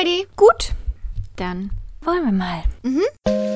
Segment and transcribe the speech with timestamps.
[0.00, 0.26] ready.
[0.36, 0.72] Gut,
[1.36, 1.70] dann
[2.02, 2.62] wollen wir mal.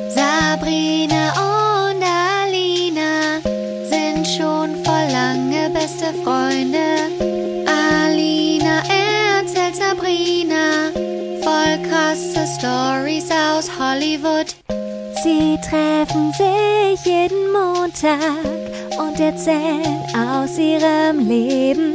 [0.08, 3.40] Sabrina und Alina
[3.88, 6.86] sind schon vor lange beste Freunde.
[7.66, 8.82] Alina
[9.38, 10.90] erzählt Sabrina
[11.42, 14.54] voll krasse Stories aus Hollywood.
[15.22, 18.18] Sie treffen sich jeden Montag
[18.98, 21.94] und erzählen aus ihrem Leben.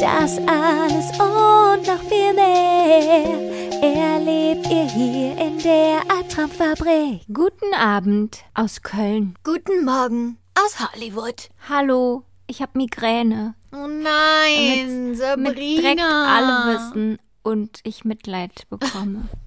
[0.00, 3.53] Das alles und noch viel mehr
[3.92, 7.20] erlebt ihr hier in der Albtraumfabrik.
[7.32, 9.34] Guten Abend aus Köln.
[9.44, 11.48] Guten Morgen aus Hollywood.
[11.68, 13.54] Hallo, ich habe Migräne.
[13.72, 15.52] Oh nein, Damit Sabrina.
[15.80, 19.28] direkt alle wissen und ich Mitleid bekomme.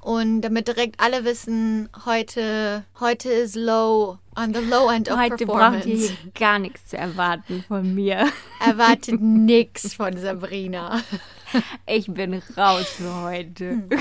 [0.00, 5.46] Und damit direkt alle wissen, heute, heute ist low, on the low end of Heute
[5.46, 6.12] braucht ihr performance.
[6.22, 8.26] hier gar nichts zu erwarten von mir.
[8.64, 11.00] Erwartet nix von Sabrina.
[11.86, 13.82] Ich bin raus für heute.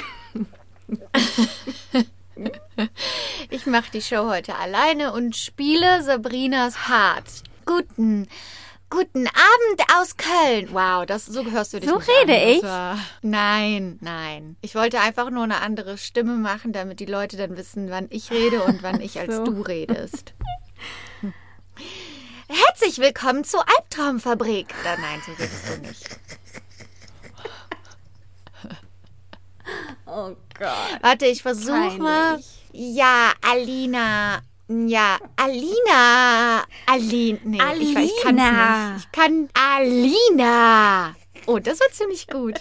[3.49, 7.43] Ich mache die Show heute alleine und spiele Sabrinas Part.
[7.65, 8.27] Guten,
[8.91, 10.69] guten Abend aus Köln.
[10.71, 12.49] Wow, das so hörst du dich So nicht rede an.
[12.49, 12.63] Ich?
[12.63, 14.55] War, nein, nein.
[14.61, 18.29] Ich wollte einfach nur eine andere Stimme machen, damit die Leute dann wissen, wann ich
[18.31, 19.43] rede und wann ich als So.
[19.45, 20.33] du redest.
[21.21, 21.33] Hm.
[22.49, 24.67] Herzlich willkommen zur Albtraumfabrik.
[24.81, 26.19] Oder nein, so redest du nicht.
[30.05, 30.99] Oh Gott.
[31.01, 32.39] Warte, ich versuche mal.
[32.71, 34.41] Ja, Alina.
[34.69, 36.63] Ja, Alina.
[36.85, 37.39] Alin.
[37.43, 38.93] Nee, Ich, ich kann's Alina.
[38.93, 39.05] nicht.
[39.05, 41.15] Ich kann Alina.
[41.45, 42.59] Oh, das war ziemlich gut.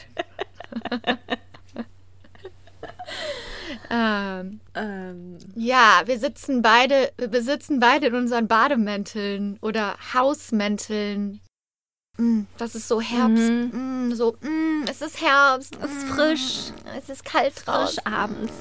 [3.91, 11.41] ähm, Ähm, ja, wir sitzen beide, wir sitzen beide in unseren Bademänteln oder Hausmänteln.
[12.19, 13.50] Mm, das ist so Herbst.
[13.50, 15.77] Mm, so, mm, es ist Herbst.
[15.83, 17.95] es ist frisch, Es ist kalt raus.
[17.95, 18.53] frisch abends.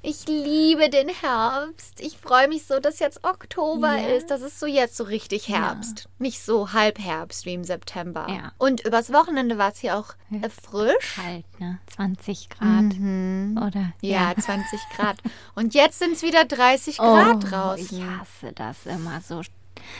[0.00, 2.00] Ich liebe den Herbst.
[2.00, 4.14] Ich freue mich so, dass jetzt Oktober Ja.
[4.16, 4.30] ist.
[4.30, 6.08] Das ist so jetzt so richtig Herbst.
[6.18, 8.26] Nicht so Halbherbst wie im September.
[8.30, 8.52] Ja.
[8.58, 11.16] Und übers Wochenende war es hier auch äh, frisch.
[11.16, 11.80] Kalt, ne?
[11.96, 12.84] 20 Grad.
[12.96, 13.60] Mhm.
[13.66, 13.92] Oder?
[14.00, 15.18] Ja, 20 Grad.
[15.56, 17.88] Und jetzt sind es wieder 30 Grad draußen.
[17.90, 19.42] Oh, Ich hasse das immer so.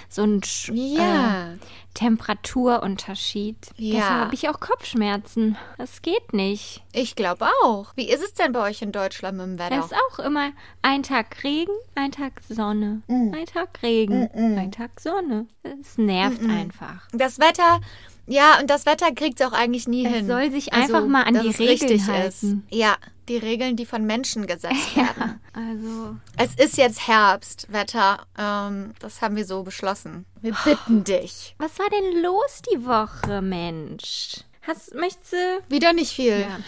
[0.09, 1.53] So ein Sch Ja.
[1.53, 1.57] äh,
[1.95, 3.57] Temperaturunterschied.
[3.77, 3.95] Ja.
[3.97, 5.57] Deshalb habe ich auch Kopfschmerzen.
[5.79, 6.83] Das geht nicht.
[6.93, 7.93] Ich glaube auch.
[7.97, 9.79] Wie ist es denn bei euch in Deutschland mit dem Wetter?
[9.81, 13.03] ist auch immer ein Tag Regen, ein Tag Sonne.
[13.09, 13.35] Mm.
[13.35, 15.47] Ein Tag Regen, ein Tag Sonne.
[15.63, 17.09] Es nervt einfach.
[17.13, 17.81] Das Wetter,
[18.29, 20.27] ja, und das Wetter kriegt es auch eigentlich nie Es hin.
[20.27, 22.65] soll sich einfach mal an die es Regeln halten.
[22.71, 22.75] Ist.
[22.77, 22.97] Ja,
[23.29, 25.41] die Regeln, die von Menschen gesetzt werden.
[25.53, 28.27] Also, Es ist jetzt Herbstwetter.
[28.39, 30.25] Ähm, das haben wir so beschlossen.
[30.41, 31.55] Wir bitten dich.
[31.59, 34.37] was war denn los die Woche, Mensch?
[34.63, 35.37] Hast, möchtest du,
[35.69, 36.41] Wieder nicht viel.
[36.41, 36.59] Ja.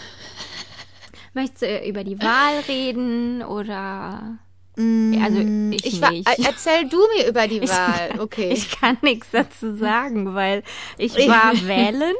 [1.33, 4.37] möchtest du über die Wahl reden oder?
[4.77, 5.39] Also,
[5.71, 6.27] ich, Ich war, nicht.
[6.27, 8.19] äh, erzähl du mir über die Wahl.
[8.19, 8.51] Okay.
[8.53, 10.63] Ich kann nichts dazu sagen, weil
[10.97, 12.15] ich war wählen.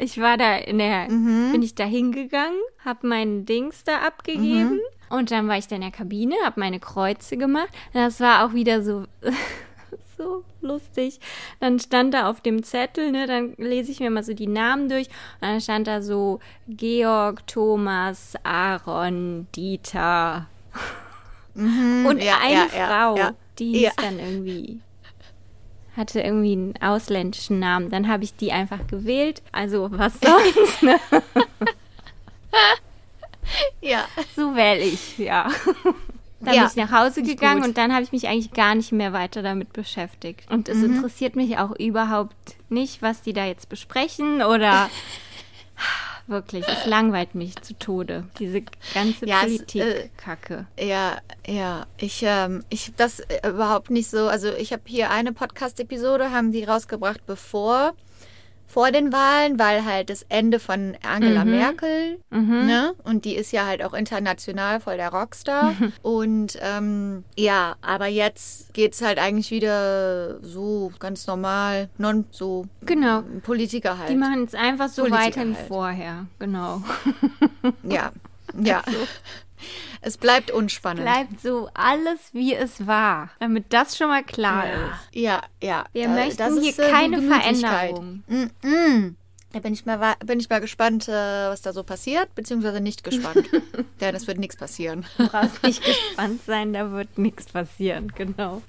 [0.00, 1.52] Ich war da in der, Mhm.
[1.52, 5.16] bin ich da hingegangen, habe meinen Dings da abgegeben Mhm.
[5.16, 7.68] und dann war ich da in der Kabine, habe meine Kreuze gemacht.
[7.92, 9.04] Und das war auch wieder so,
[10.16, 11.20] so lustig.
[11.60, 14.88] Dann stand da auf dem Zettel, ne, dann lese ich mir mal so die Namen
[14.88, 20.46] durch und dann stand da so Georg, Thomas, Aaron, Dieter.
[21.56, 24.80] Und ja, eine ja, Frau, die hieß dann irgendwie,
[25.96, 27.90] hatte irgendwie einen ausländischen Namen.
[27.90, 29.42] Dann habe ich die einfach gewählt.
[29.52, 31.00] Also was sonst, ne?
[33.80, 34.06] ja.
[34.34, 35.50] So wähle ich, ja.
[36.40, 38.92] Dann Ja, bin ich nach Hause gegangen und dann habe ich mich eigentlich gar nicht
[38.92, 40.50] mehr weiter damit beschäftigt.
[40.50, 40.96] Und es Mhm.
[40.96, 44.90] interessiert mich auch überhaupt nicht, was die da jetzt besprechen oder
[46.26, 48.24] wirklich, es langweilt mich zu Tode.
[48.38, 48.62] Diese
[48.94, 50.66] ganze Ja, es, Politik-Kacke.
[50.78, 51.86] Ja, ja.
[51.98, 54.28] Ich, ähm, ich das äh, überhaupt nicht so.
[54.28, 57.94] Also ich habe hier eine Podcast-Episode, haben die rausgebracht, bevor
[58.66, 61.50] vor den Wahlen, weil halt das Ende von Angela Mhm.
[61.50, 62.94] Merkel, ne?
[63.04, 65.74] Und die ist ja halt auch international voll der Rockstar.
[66.02, 73.22] Und ähm, ja, aber jetzt geht's halt eigentlich wieder so ganz normal, non so Genau.
[73.42, 74.10] Politiker halt.
[74.10, 75.66] Die machen es einfach so Politiker weiter wie halt.
[75.68, 76.26] vorher.
[76.38, 76.82] Genau.
[77.82, 78.10] ja,
[78.60, 78.82] ja.
[80.00, 81.02] Es bleibt unspannend.
[81.04, 83.30] Bleibt so alles, wie es war.
[83.40, 85.08] Damit das schon mal klar ist.
[85.12, 85.84] Ja, ja.
[85.92, 87.22] Wir Da- möchten hier äh, keine.
[87.22, 88.22] Veränderung.
[88.28, 89.14] Mm -mm.
[89.52, 93.04] Da bin ich mal, bin ich mal gespannt, äh, was da so passiert, beziehungsweise nicht
[93.04, 93.48] gespannt.
[94.00, 95.06] Denn es wird nichts passieren.
[95.16, 98.62] Du brauchst nicht gespannt sein, da wird nichts passieren, genau.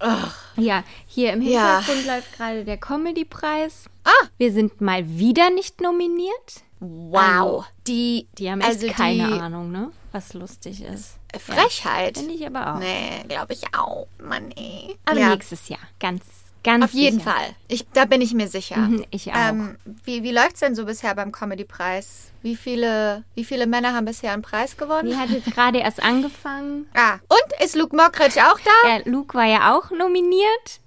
[0.55, 1.79] Ja, hier im Ja.
[1.79, 3.85] Hintergrund läuft gerade der Comedy-Preis.
[4.05, 4.27] Ah!
[4.37, 6.61] Wir sind mal wieder nicht nominiert.
[6.79, 7.65] Wow.
[7.87, 9.91] Die, Die haben echt also keine die Ahnung, ne?
[10.11, 11.15] Was lustig ist.
[11.37, 12.17] Frechheit.
[12.17, 12.79] Finde ich aber auch.
[12.79, 14.07] Nee, glaube ich auch.
[14.23, 14.95] Mann, ey.
[15.05, 15.79] Aber ja, nächstes Jahr.
[15.99, 16.23] Ganz,
[16.67, 17.31] ganz auf jeden sicher.
[17.31, 17.47] Fall.
[17.67, 18.77] Ich, da bin ich mir sicher.
[18.77, 19.35] Mhm, ich auch.
[19.49, 22.31] Ähm, wie wie läuft es denn so bisher beim Comedy-Preis?
[22.43, 25.09] Wie viele, wie viele Männer haben bisher einen Preis gewonnen?
[25.09, 26.87] Die hat jetzt gerade erst angefangen.
[26.93, 28.87] Ah, und ist Luke Mockridge auch da?
[29.01, 30.79] Der Luke war ja auch nominiert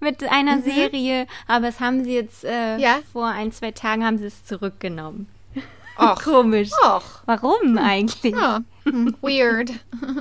[0.00, 2.80] mit einer Serie, aber es haben sie jetzt äh, Mhm.
[2.80, 2.98] Ja.
[3.12, 5.28] vor ein, zwei Tagen haben sie es zurückgenommen.
[5.98, 6.20] Och.
[6.24, 6.70] Komisch.
[6.84, 7.22] Och.
[7.26, 8.34] Warum eigentlich?
[8.34, 8.60] Ja.
[8.84, 9.70] Hm, weird.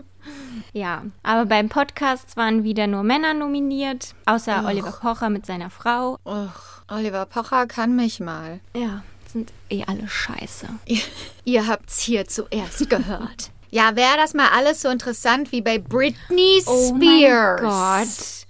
[0.73, 6.17] Ja, aber beim Podcast waren wieder nur Männer nominiert, außer Oliver Pocher mit seiner Frau.
[6.25, 8.59] Och, Oliver Pocher kann mich mal.
[8.75, 10.67] Ja, sind eh alle scheiße.
[10.85, 11.01] Ihr,
[11.45, 13.49] ihr habt's hier zuerst gehört.
[13.71, 16.67] Ja, wäre das mal alles so interessant wie bei Britney Spears.
[16.67, 18.45] Oh mein Gott.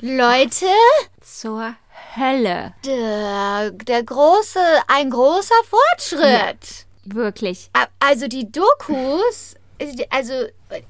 [0.00, 0.66] Leute,
[1.20, 1.74] Zur
[2.16, 2.72] Hölle.
[2.84, 4.58] der, der große,
[4.88, 6.86] ein großer Fortschritt.
[7.04, 7.70] Wirklich.
[7.74, 9.54] A- Also die Dokus,
[10.10, 10.82] also äh,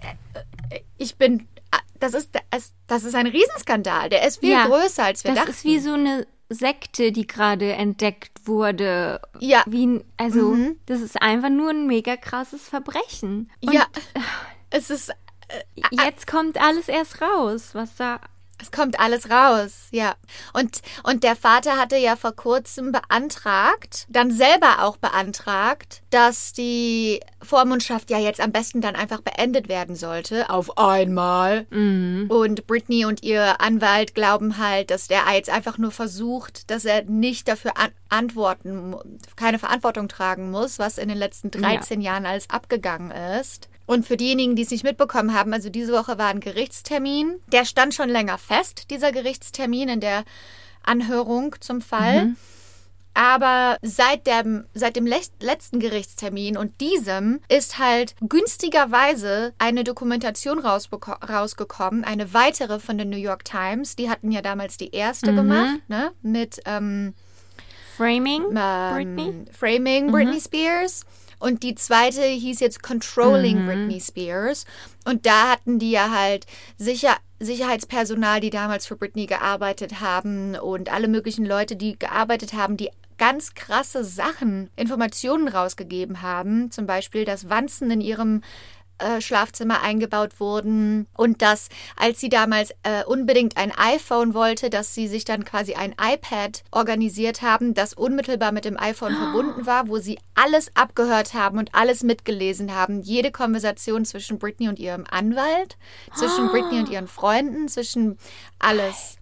[0.71, 1.41] äh, ich bin,
[1.73, 4.09] äh, das ist, das, das ist ein Riesenskandal.
[4.09, 5.51] Der ist viel Ja, größer, als wir Das dachten.
[5.51, 9.21] ist wie so eine Sekte, die gerade entdeckt wurde.
[9.41, 9.65] Ja.
[9.67, 9.73] Mhm.
[9.73, 10.57] Wie, also,
[10.87, 13.51] das ist einfach nur ein mega krasses Verbrechen.
[13.61, 13.87] Und ja,
[14.71, 15.13] es ist,
[15.91, 18.21] jetzt kommt alles erst raus, was da.
[18.61, 20.15] Es kommt alles raus, ja.
[20.53, 27.21] Und, und der Vater hatte ja vor kurzem beantragt, dann selber auch beantragt, dass die
[27.43, 30.49] Vormundschaft ja jetzt am besten dann einfach beendet werden sollte.
[30.49, 31.67] Auf einmal.
[32.29, 37.05] Und Britney und ihr Anwalt glauben halt, dass der jetzt einfach nur versucht, dass er
[37.05, 38.95] nicht dafür an antworten,
[39.35, 43.69] keine Verantwortung tragen muss, was in den letzten 13 Jahren alles abgegangen ist.
[43.87, 47.41] Und für diejenigen, die es nicht mitbekommen haben, also diese Woche war ein Gerichtstermin.
[47.53, 50.25] Der stand schon länger fest, dieser Gerichtstermin in der
[50.83, 52.35] Anhörung zum Fall.
[53.15, 62.05] Aber seit dem, seit dem letzten Gerichtstermin und diesem ist halt günstigerweise eine Dokumentation rausgekommen,
[62.05, 63.97] eine weitere von der New York Times.
[63.97, 66.13] Die hatten ja damals die erste gemacht, ne?
[66.21, 67.15] Mit ähm,
[67.97, 68.43] Framing?
[68.55, 69.45] ähm, Britney?
[69.51, 71.07] Framing Britney Spears.
[71.39, 74.65] Und die zweite hieß jetzt Controlling Britney Spears.
[75.05, 76.47] Und da hatten die ja halt
[76.79, 82.79] Sicher Sicherheitspersonal, die damals für Britney gearbeitet haben und alle möglichen Leute, die gearbeitet haben,
[82.79, 86.71] die ganz krasse Sachen, Informationen rausgegeben haben.
[86.71, 88.43] Zum Beispiel, dass Wanzen in ihrem
[88.99, 94.95] äh, Schlafzimmer eingebaut wurden und dass, als sie damals äh, unbedingt ein iPhone wollte, dass
[94.95, 99.89] sie sich dann quasi ein iPad organisiert haben, das unmittelbar mit dem iPhone verbunden war,
[99.89, 103.03] wo sie alles abgehört haben und alles mitgelesen haben.
[103.03, 105.77] Jede Konversation zwischen Britney und ihrem Anwalt,
[106.15, 108.19] zwischen Britney und ihren Freunden, zwischen
[108.59, 109.19] alles.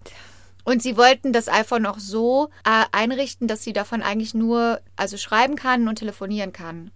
[0.63, 5.15] Und sie wollten das iPhone auch so äh, einrichten, dass sie davon eigentlich nur also
[5.15, 6.91] schreiben kann und telefonieren kann.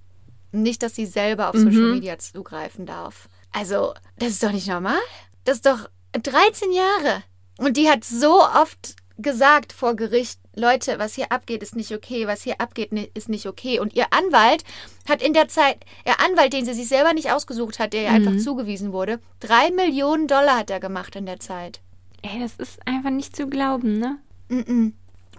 [0.51, 3.29] Nicht, dass sie selber auf Social Media zugreifen darf.
[3.51, 4.99] Also, das ist doch nicht normal.
[5.43, 7.23] Das ist doch 13 Jahre.
[7.57, 12.25] Und die hat so oft gesagt vor Gericht, Leute, was hier abgeht, ist nicht okay,
[12.25, 13.79] was hier abgeht, ist nicht okay.
[13.79, 14.63] Und ihr Anwalt
[15.07, 18.11] hat in der Zeit, ihr Anwalt, den sie sich selber nicht ausgesucht hat, der ihr
[18.11, 21.81] einfach zugewiesen wurde, drei Millionen Dollar hat er gemacht in der Zeit.
[22.21, 24.17] Ey, das ist einfach nicht zu glauben, ne?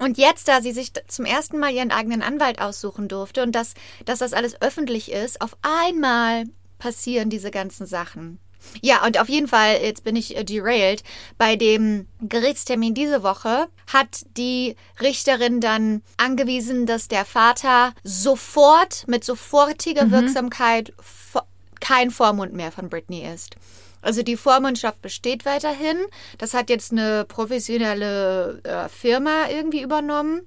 [0.00, 3.74] Und jetzt, da sie sich zum ersten Mal ihren eigenen Anwalt aussuchen durfte und dass,
[4.04, 6.44] dass das alles öffentlich ist, auf einmal
[6.78, 8.38] passieren diese ganzen Sachen.
[8.82, 11.02] Ja, und auf jeden Fall, jetzt bin ich äh, derailed,
[11.38, 19.24] bei dem Gerichtstermin diese Woche hat die Richterin dann angewiesen, dass der Vater sofort, mit
[19.24, 21.42] sofortiger Wirksamkeit vo-
[21.80, 23.56] kein Vormund mehr von Britney ist.
[24.02, 25.96] Also die Vormundschaft besteht weiterhin.
[26.38, 30.42] Das hat jetzt eine professionelle äh, Firma irgendwie übernommen.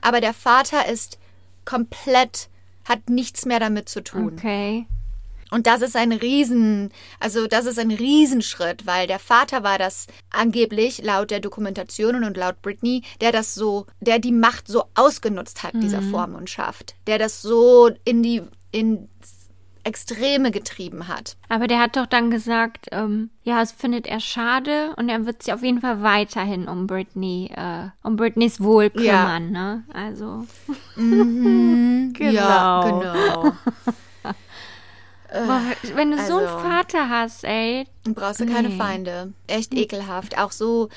[0.00, 1.18] Aber der Vater ist
[1.64, 2.48] komplett,
[2.84, 4.34] hat nichts mehr damit zu tun.
[4.36, 4.86] Okay.
[5.50, 6.90] Und das ist ein Riesen,
[7.20, 12.36] also das ist ein Riesenschritt, weil der Vater war das angeblich laut der Dokumentationen und
[12.36, 17.40] laut Britney, der das so, der die Macht so ausgenutzt hat, dieser Vormundschaft, der das
[17.40, 19.08] so in die, in
[19.88, 21.36] Extreme getrieben hat.
[21.48, 25.42] Aber der hat doch dann gesagt, ähm, ja, es findet er schade und er wird
[25.42, 29.24] sich auf jeden Fall weiterhin um Britney, äh, um Britneys Wohl Ja.
[29.24, 29.84] kümmern, ne?
[29.92, 30.46] Also.
[32.20, 33.52] Ja, genau.
[35.30, 35.60] Boah,
[35.94, 37.86] wenn du so einen also- Vater hast, ey.
[38.04, 38.76] Dann brauchst du keine Nee.
[38.78, 39.32] Feinde.
[39.46, 40.38] Echt ekelhaft.
[40.38, 40.88] Auch so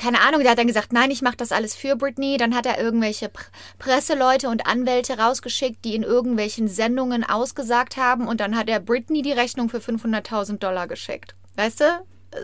[0.00, 2.36] keine Ahnung, der hat dann gesagt, nein, ich mache das alles für Britney.
[2.38, 3.42] Dann hat er irgendwelche Pr
[3.78, 8.26] Presseleute und Anwälte rausgeschickt, die in irgendwelchen Sendungen ausgesagt haben.
[8.26, 11.34] Und dann hat er Britney die Rechnung für 500.000 Dollar geschickt.
[11.56, 11.84] Weißt du?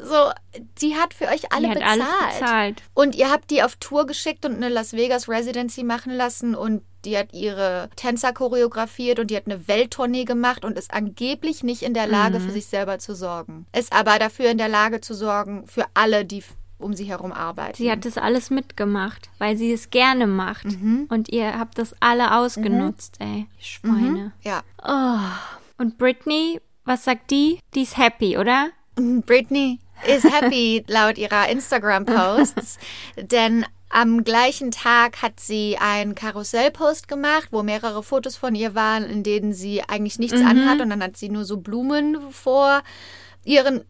[0.05, 0.31] So,
[0.77, 2.01] sie hat für euch alle Die hat bezahlt.
[2.01, 2.83] alles bezahlt.
[2.95, 6.83] Und ihr habt die auf Tour geschickt und eine Las Vegas Residency machen lassen und
[7.05, 11.83] die hat ihre Tänzer choreografiert und die hat eine Welttournee gemacht und ist angeblich nicht
[11.83, 12.47] in der Lage, Mhm.
[12.47, 13.67] für sich selber zu sorgen.
[13.77, 16.43] Ist aber dafür in der Lage zu sorgen für alle, die
[16.79, 17.77] um sie herum arbeiten.
[17.77, 20.67] Sie hat das alles mitgemacht, weil sie es gerne macht.
[20.67, 21.07] Mhm.
[21.09, 23.47] Und ihr habt das alle ausgenutzt, ey.
[23.61, 24.33] Die Schweine.
[24.43, 24.63] ja.
[24.85, 25.83] Oh.
[25.83, 27.59] Und Britney, was sagt die?
[27.75, 28.71] Die ist happy, oder?
[28.97, 32.79] Britney is happy laut ihrer Instagram-Posts,
[33.17, 39.05] denn am gleichen Tag hat sie einen Karussellpost gemacht, wo mehrere Fotos von ihr waren,
[39.05, 42.83] in denen sie eigentlich nichts anhat und dann hat sie nur so Blumen vor
[43.45, 43.85] ihren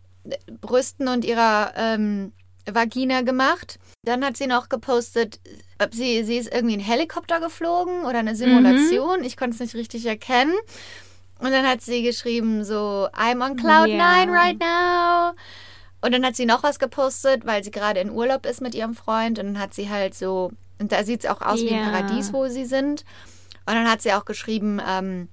[0.60, 2.32] Brüsten und ihrer ähm,
[2.70, 3.78] Vagina gemacht.
[4.04, 5.40] Dann hat sie noch gepostet,
[5.82, 9.24] ob sie, sie ist irgendwie ein Helikopter geflogen oder eine Simulation.
[9.24, 10.54] Ich konnte es nicht richtig erkennen.
[11.38, 14.16] Und dann hat sie geschrieben so, I'm on cloud Ja.
[14.16, 15.32] nine right now.
[16.00, 18.94] Und dann hat sie noch was gepostet, weil sie gerade in Urlaub ist mit ihrem
[18.94, 19.38] Freund.
[19.38, 21.90] Und dann hat sie halt so, und da sieht es auch aus wie ein.
[21.90, 23.04] Paradies, wo sie sind.
[23.66, 25.28] Und dann hat sie auch geschrieben, ähm,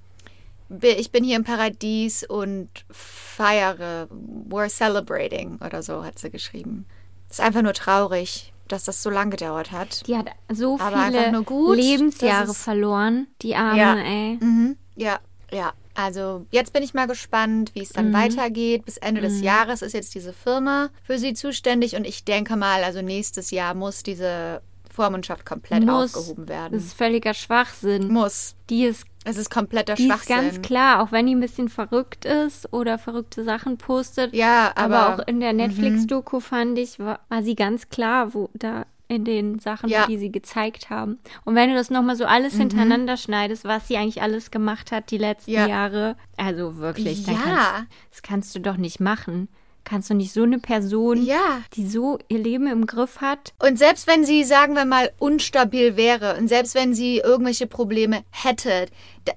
[0.70, 4.08] "Bi- ich bin hier im Paradies und feiere,
[4.50, 6.86] we're celebrating oder so, hat sie geschrieben.
[7.34, 10.06] Ist einfach nur traurig, dass das so lange gedauert hat.
[10.08, 13.28] Die hat so Aber viele nur gut, Lebensjahre verloren.
[13.42, 13.96] Die Arme, Ja.
[13.98, 14.38] ey.
[14.40, 14.78] Mhm.
[14.96, 15.20] Ja,
[15.52, 15.74] ja.
[15.96, 18.14] Also jetzt bin ich mal gespannt, wie es dann Mhm.
[18.14, 18.86] weitergeht.
[18.86, 22.84] Bis Ende des Jahres ist jetzt diese Firma für sie zuständig und ich denke mal,
[22.84, 24.62] also nächstes Jahr muss diese
[24.92, 26.16] Vormundschaft komplett Muss.
[26.16, 26.74] aufgehoben werden.
[26.74, 28.10] Das ist völliger Schwachsinn.
[28.12, 28.56] muss.
[28.70, 30.36] Die ist, Es ist kompletter die ist Schwachsinn.
[30.36, 34.34] ganz klar, auch wenn die ein bisschen verrückt ist oder verrückte Sachen postet.
[34.34, 35.20] Ja, aber, aber, Mhm.
[35.22, 39.60] auch in der Netflix-Doku fand ich, war, war sie ganz klar, wo da in den
[39.60, 40.04] Sachen, Ja.
[40.06, 40.08] Mhm.
[40.08, 41.20] die sie gezeigt haben.
[41.46, 45.12] Und wenn du das nochmal so alles hintereinander schneidest, was sie eigentlich alles gemacht hat
[45.12, 45.68] die letzten Ja.
[45.68, 47.34] Jahre, also wirklich, Ja.
[47.34, 49.50] kannst, das kannst du doch nicht machen.
[49.84, 51.62] Kannst du nicht so eine Person, Ja.
[51.74, 55.98] die so ihr Leben im Griff hat, Und selbst wenn sie, sagen wir mal, unstabil
[55.98, 58.88] wäre und selbst wenn sie irgendwelche Probleme hätte,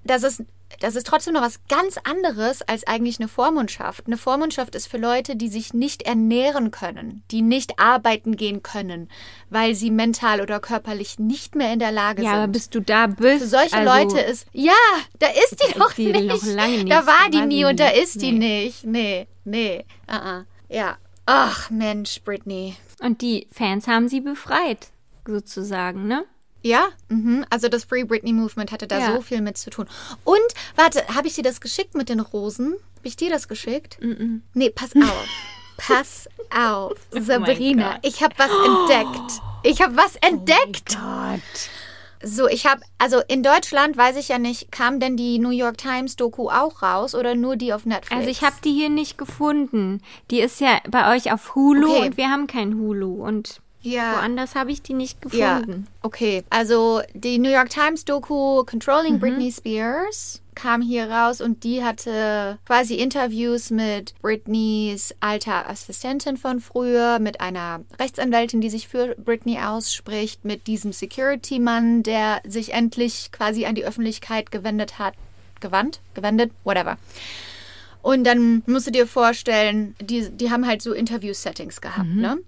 [0.04, 0.42] das ist,
[0.80, 4.06] das ist trotzdem noch was ganz anderes als eigentlich eine Vormundschaft.
[4.06, 9.08] Eine Vormundschaft ist für Leute, die sich nicht ernähren können, die nicht arbeiten gehen können,
[9.49, 12.38] weil sie mental oder körperlich nicht mehr in der Lage ja, sind.
[12.38, 14.73] aber bis du da bist, für solche also, Leute ist, ja,
[15.18, 16.28] da ist die Da noch ist die nicht.
[16.28, 16.90] noch nicht.
[16.90, 18.85] Da war die nie und da ist die nicht.
[18.85, 20.44] Nee, nee, uh -uh.
[20.68, 20.96] ja.
[21.26, 22.76] Ach Mensch, Britney.
[23.00, 24.88] Und die Fans haben sie befreit,
[25.26, 26.25] sozusagen, ne?
[26.66, 27.44] Ja, mhm.
[27.49, 29.14] also das Free Britney Movement hatte da Ja.
[29.14, 29.87] so viel mit zu tun.
[30.25, 30.38] Und,
[30.75, 32.73] warte, habe ich dir das geschickt mit den Rosen?
[32.96, 33.99] Habe ich dir das geschickt?
[34.54, 35.28] Nee, pass auf.
[35.76, 37.92] pass auf, Sabrina.
[37.92, 38.00] Gott.
[38.02, 39.40] ich habe was entdeckt.
[39.62, 40.96] Ich habe was entdeckt.
[41.00, 41.70] Gott.
[42.23, 45.76] So, ich habe, also in Deutschland weiß ich ja nicht, kam denn die New York
[45.78, 48.12] Times Doku auch raus oder nur die auf Netflix?
[48.16, 50.00] Also ich habe die hier nicht gefunden.
[50.30, 52.06] Die ist ja bei euch auf Hulu Okay.
[52.06, 54.16] und wir haben kein Hulu und Ja.
[54.16, 55.86] woanders habe ich die nicht Ja, gefunden.
[56.02, 56.44] okay.
[56.50, 62.58] Also die New York Times Doku Controlling Britney Spears kam hier raus und die hatte
[62.64, 69.58] quasi Interviews mit Britneys alter Assistentin von früher, mit einer Rechtsanwältin, die sich für Britney
[69.60, 75.12] ausspricht, mit diesem Security-Mann, der sich endlich quasi an die Öffentlichkeit gewendet hat.
[75.60, 76.00] Gewandt?
[76.14, 76.52] Gewendet?
[76.64, 76.96] Whatever.
[78.00, 82.38] Und dann musst du dir vorstellen, die, die haben halt so Interview-Settings gehabt, ne?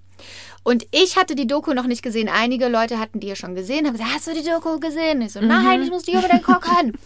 [0.64, 2.28] Und ich hatte die Doku noch nicht gesehen.
[2.28, 5.22] Einige Leute hatten die ja schon gesehen, haben gesagt, hast du die Doku gesehen?
[5.22, 6.98] Ich so, nein, ich muss die unbedingt gucken.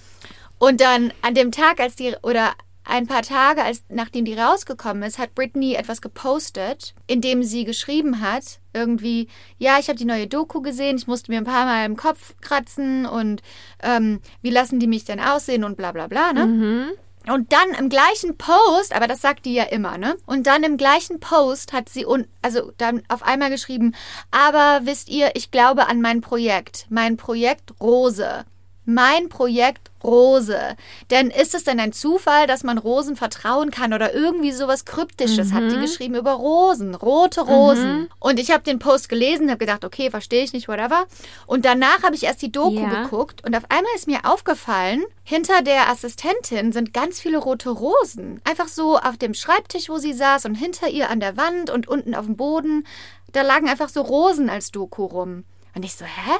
[0.58, 2.52] Und dann an dem Tag, als die, oder
[2.84, 7.64] ein paar Tage, als, nachdem die rausgekommen ist, hat Britney etwas gepostet, in dem sie
[7.64, 9.28] geschrieben hat, irgendwie,
[9.58, 12.34] ja, ich habe die neue Doku gesehen, ich musste mir ein paar Mal im Kopf
[12.40, 13.42] kratzen und
[13.82, 16.44] ähm, wie lassen die mich denn aussehen und bla bla bla, ne?
[17.28, 20.16] Und dann im gleichen Post, aber das sagt die ja immer, ne?
[20.26, 23.94] Und dann im gleichen Post hat sie un also dann auf einmal geschrieben,
[24.30, 28.44] aber wisst ihr, ich glaube an mein Projekt, mein Projekt Rose.
[28.84, 30.58] Mein Projekt Rose.
[31.10, 35.52] Denn ist es denn ein Zufall, dass man Rosen vertrauen kann oder irgendwie sowas Kryptisches
[35.52, 38.08] hat die geschrieben über Rosen, rote Rosen.
[38.18, 41.06] Und ich habe den Post gelesen, habe gedacht, okay, verstehe ich nicht, whatever.
[41.46, 43.02] Und danach habe ich erst die Doku Ja.
[43.04, 48.40] geguckt und auf einmal ist mir aufgefallen, hinter der Assistentin sind ganz viele rote Rosen.
[48.44, 51.86] Einfach so auf dem Schreibtisch, wo sie saß und hinter ihr an der Wand und
[51.86, 52.86] unten auf dem Boden.
[53.32, 55.44] Da lagen einfach so Rosen als Doku rum.
[55.74, 56.32] Und ich so, hä?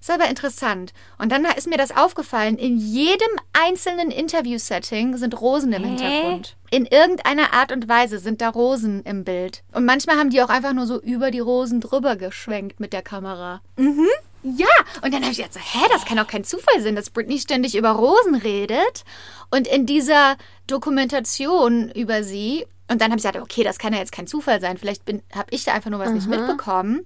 [0.00, 0.92] Ist aber interessant.
[1.18, 5.88] Und dann ist mir das aufgefallen, in jedem einzelnen Interview-Setting sind Rosen im Hä?
[5.88, 6.56] Hintergrund.
[6.70, 9.62] In irgendeiner Art und Weise sind da Rosen im Bild.
[9.72, 13.02] Und manchmal haben die auch einfach nur so über die Rosen drüber geschwenkt mit der
[13.02, 13.60] Kamera.
[13.76, 14.08] Mhm.
[14.42, 14.66] Ja,
[15.02, 17.40] und dann habe ich gedacht, so, hä, das kann doch kein Zufall sein, dass Britney
[17.40, 19.04] ständig über Rosen redet.
[19.50, 20.36] Und in dieser
[20.68, 24.60] Dokumentation über sie, und dann habe ich gesagt, okay, das kann ja jetzt kein Zufall
[24.60, 25.02] sein, vielleicht
[25.34, 27.04] habe ich da einfach nur was nicht mitbekommen.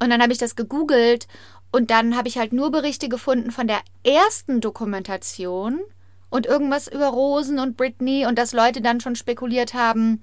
[0.00, 1.26] Und dann habe ich das gegoogelt
[1.70, 5.80] und dann habe ich halt nur Berichte gefunden von der ersten Dokumentation
[6.30, 10.22] und irgendwas über Rosen und Britney und dass Leute dann schon spekuliert haben,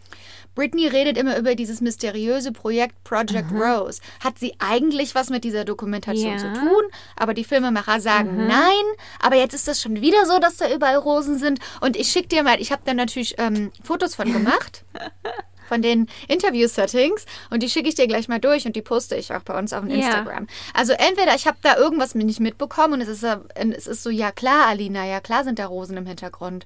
[0.54, 4.02] Britney redet immer über dieses mysteriöse Projekt Project Rose.
[4.24, 6.38] Hat sie eigentlich was mit dieser Dokumentation Ja.
[6.38, 6.84] zu tun?
[7.18, 8.86] Aber die Filmemacher sagen nein.
[9.20, 11.60] Aber jetzt ist das schon wieder so, dass da überall Rosen sind.
[11.82, 14.86] Und ich schicke dir mal, ich habe da natürlich ähm, Fotos von gemacht.
[15.68, 19.34] Von den Interview-Settings und die schicke ich dir gleich mal durch und die poste ich
[19.34, 19.96] auch bei uns auf dem Ja.
[19.98, 20.48] Instagram.
[20.74, 23.24] Also entweder ich habe da irgendwas mir nicht mitbekommen und es ist,
[23.56, 26.66] es ist so, ja klar, Alina, ja klar sind da Rosen im Hintergrund.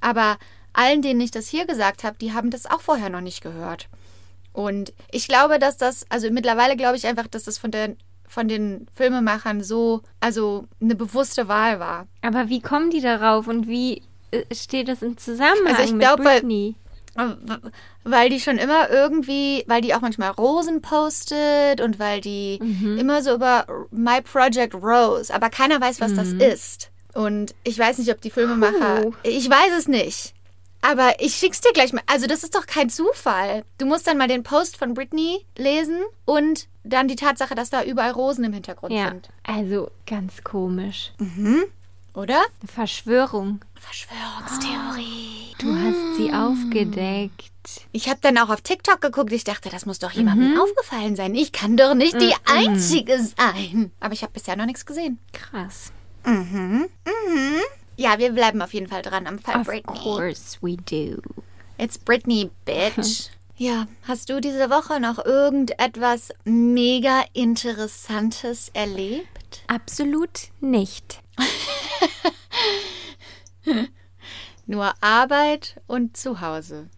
[0.00, 0.36] Aber
[0.72, 3.88] allen, denen ich das hier gesagt habe, die haben das auch vorher noch nicht gehört.
[4.52, 7.96] Und ich glaube, dass das, also mittlerweile glaube ich einfach, dass das von den,
[8.28, 12.06] von den Filmemachern so, also eine bewusste Wahl war.
[12.22, 16.00] Aber wie kommen die darauf und wie äh, steht das im Zusammenhang Also ich mit
[16.00, 16.74] glaub, weil- Britney?
[16.76, 16.83] Weil
[17.16, 22.56] die schon immer irgendwie, weil die auch manchmal Rosen postet und weil die
[22.98, 26.90] immer so über My Project Rose, aber keiner weiß, was das ist.
[27.14, 29.02] Und ich weiß nicht, ob die Filmemacher.
[29.02, 29.12] Puh.
[29.22, 30.34] Ich weiß es nicht.
[30.82, 32.02] Aber ich schick's dir gleich mal.
[32.12, 33.64] Also, das ist doch kein Zufall.
[33.78, 37.82] Du musst dann mal den Post von Britney lesen und dann die Tatsache, dass da
[37.84, 39.30] überall Rosen im Hintergrund Ja, sind.
[39.44, 41.12] also ganz komisch.
[42.14, 42.36] Oder?
[42.60, 43.60] Eine Verschwörung.
[43.74, 45.54] Verschwörungstheorie.
[45.58, 47.50] Du hast sie aufgedeckt.
[47.92, 49.32] Ich habe dann auch auf TikTok geguckt.
[49.32, 51.34] Ich dachte, das muss doch jemandem aufgefallen sein.
[51.34, 53.90] Ich kann doch nicht die Einzige sein.
[54.00, 55.18] Aber ich habe bisher noch nichts gesehen.
[55.32, 55.92] Krass.
[57.96, 59.98] Ja, wir bleiben auf jeden Fall dran am Fall Of Britney.
[60.02, 61.20] course we do.
[61.78, 63.30] It's Britney, bitch.
[63.56, 69.62] ja, hast du diese Woche noch irgendetwas mega Interessantes erlebt?
[69.66, 71.20] Absolut nicht.
[74.66, 76.88] Nur Arbeit und Zuhause.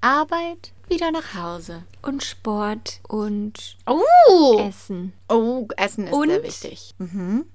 [0.00, 1.82] Arbeit, wieder nach Hause.
[2.02, 4.58] Und Sport und Oh!
[4.60, 5.12] Essen.
[5.28, 6.30] Oh, Essen ist Und?
[6.30, 6.94] sehr wichtig.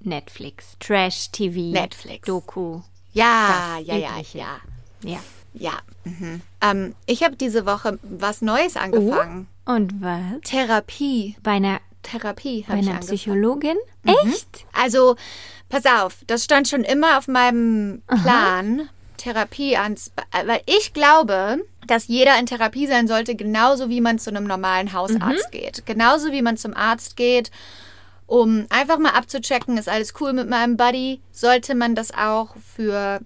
[0.00, 0.76] Netflix.
[0.78, 1.72] Trash TV.
[1.72, 2.26] Netflix.
[2.26, 2.80] Doku.
[3.12, 4.60] Ja, ja, ja, ja.
[5.02, 5.18] Ja.
[5.54, 5.72] Ja.
[6.04, 6.42] Mhm.
[6.60, 9.48] Ähm, ich habe diese Woche was Neues angefangen.
[9.64, 10.40] Und was?
[10.44, 11.36] Therapie.
[11.42, 12.98] Bei einer, Therapie bei einer.
[13.00, 13.76] Psychologin?
[14.02, 14.14] Mhm.
[14.26, 14.66] Echt?
[14.74, 15.16] Also,
[15.68, 20.12] pass auf, das stand schon immer auf meinem Plan, Therapie ans.
[20.44, 24.92] Weil ich glaube, dass jeder in Therapie sein sollte, genauso wie man zu einem normalen
[24.92, 25.86] Hausarzt geht.
[25.86, 27.50] Genauso wie man zum Arzt geht,
[28.26, 33.20] um einfach mal abzuchecken, ist alles cool mit meinem Buddy, sollte man das auch für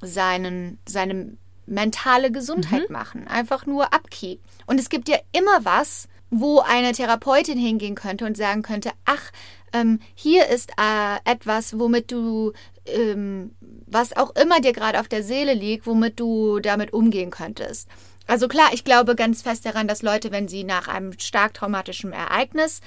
[0.00, 3.26] seinen, seine mentale Gesundheit machen.
[3.28, 4.40] Einfach nur Upkeep.
[4.66, 9.30] Und es gibt ja immer was, wo eine Therapeutin hingehen könnte und sagen könnte, ach,
[9.72, 12.52] ähm, hier ist äh, etwas, womit du,
[12.86, 13.52] ähm,
[13.86, 17.88] was auch immer dir gerade auf der Seele liegt, womit du damit umgehen könntest.
[18.26, 22.12] Also klar, ich glaube ganz fest daran, dass Leute, wenn sie nach einem stark traumatischen
[22.12, 22.80] Ereignis,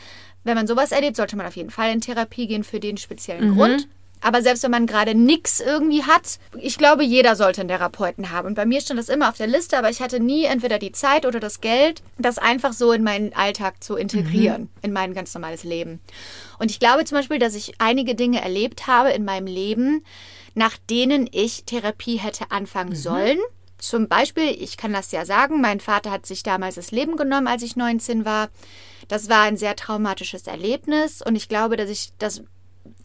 [0.43, 3.49] wenn man sowas erlebt, sollte man auf jeden Fall in Therapie gehen für den speziellen
[3.55, 3.87] Grund.
[4.25, 8.47] Aber selbst wenn man gerade nichts irgendwie hat, ich glaube, jeder sollte einen Therapeuten haben.
[8.47, 10.91] Und bei mir stand das immer auf der Liste, aber ich hatte nie entweder die
[10.91, 15.31] Zeit oder das Geld, das einfach so in meinen Alltag zu integrieren, in mein ganz
[15.35, 15.99] normales Leben.
[16.57, 20.03] Und ich glaube zum Beispiel, dass ich einige Dinge erlebt habe in meinem Leben,
[20.55, 23.37] nach denen ich Therapie hätte anfangen sollen.
[23.77, 27.47] Zum Beispiel, ich kann das ja sagen, mein Vater hat sich damals das Leben genommen,
[27.47, 28.49] als ich 19 war.
[29.07, 32.41] Das war ein sehr traumatisches Erlebnis und ich glaube, dass ich, dass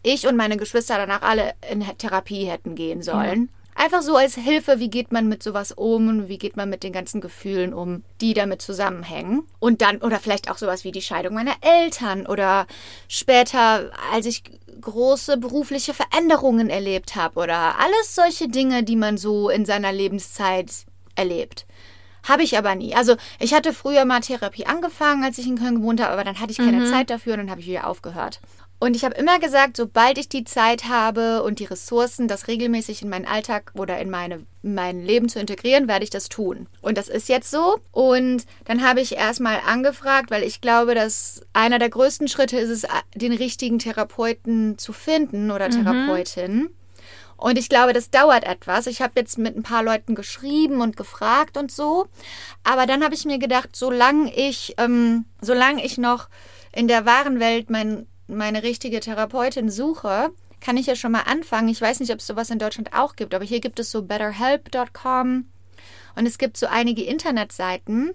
[0.03, 3.49] ich und meine Geschwister danach alle in Therapie hätten gehen sollen.
[3.73, 6.83] Einfach so als Hilfe, wie geht man mit sowas um und wie geht man mit
[6.83, 9.43] den ganzen Gefühlen um, die damit zusammenhängen.
[9.59, 12.67] Und dann, oder vielleicht auch sowas wie die Scheidung meiner Eltern oder
[13.07, 14.43] später, als ich
[14.81, 20.71] große berufliche Veränderungen erlebt habe oder alles solche Dinge, die man so in seiner Lebenszeit
[21.15, 21.65] erlebt.
[22.27, 22.93] Habe ich aber nie.
[22.93, 26.39] Also ich hatte früher mal Therapie angefangen, als ich in Köln gewohnt habe, aber dann
[26.39, 28.41] hatte ich keine Zeit dafür und dann habe ich wieder aufgehört.
[28.81, 33.03] Und ich habe immer gesagt, sobald ich die Zeit habe und die Ressourcen, das regelmäßig
[33.03, 36.65] in meinen Alltag oder in meine, mein Leben zu integrieren, werde ich das tun.
[36.81, 37.79] Und das ist jetzt so.
[37.91, 42.71] Und dann habe ich erstmal angefragt, weil ich glaube, dass einer der größten Schritte ist
[42.71, 46.71] es, den richtigen Therapeuten zu finden oder Therapeutin.
[47.37, 48.87] Und ich glaube, das dauert etwas.
[48.87, 52.07] Ich habe jetzt mit ein paar Leuten geschrieben und gefragt und so.
[52.63, 56.29] Aber dann habe ich mir gedacht, solange ich, ähm, solange ich noch
[56.71, 61.69] in der wahren Welt mein, meine richtige Therapeutin suche, kann ich ja schon mal anfangen.
[61.69, 64.03] Ich weiß nicht, ob es sowas in Deutschland auch gibt, aber hier gibt es so
[64.03, 65.45] betterhelp.com
[66.15, 68.11] und es gibt so einige Internetseiten.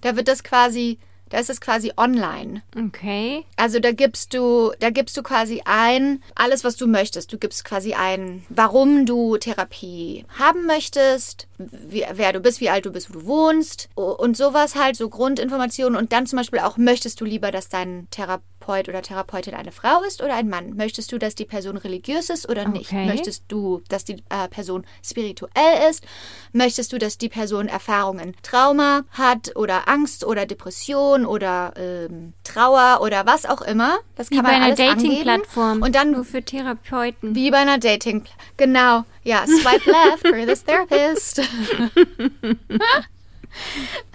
[0.00, 0.98] Da wird das quasi
[1.30, 2.62] da ist es quasi online.
[2.76, 3.46] Okay.
[3.56, 7.32] Also da gibst du, da gibst du quasi ein, alles, was du möchtest.
[7.32, 12.84] Du gibst quasi ein, warum du Therapie haben möchtest, wie, wer du bist, wie alt
[12.84, 15.96] du bist, wo du wohnst und sowas halt, so Grundinformationen.
[15.96, 20.02] Und dann zum Beispiel auch, möchtest du lieber, dass dein Therapeut oder Therapeutin eine Frau
[20.02, 20.76] ist oder ein Mann?
[20.76, 22.92] Möchtest du, dass die Person religiös ist oder nicht?
[22.92, 23.06] Okay.
[23.06, 26.04] Möchtest du, dass die äh, Person spirituell ist?
[26.52, 33.00] Möchtest du, dass die Person Erfahrungen Trauma hat oder Angst oder Depression oder ähm, Trauer
[33.02, 33.98] oder was auch immer?
[34.16, 35.02] Das Wie kann bei man einer alles angeben.
[35.02, 35.82] Dating-Plattform.
[35.82, 37.34] Und dann nur für Therapeuten.
[37.34, 38.24] wie bei einer Dating.
[38.56, 39.04] Genau.
[39.24, 41.42] Ja, swipe left for this therapist.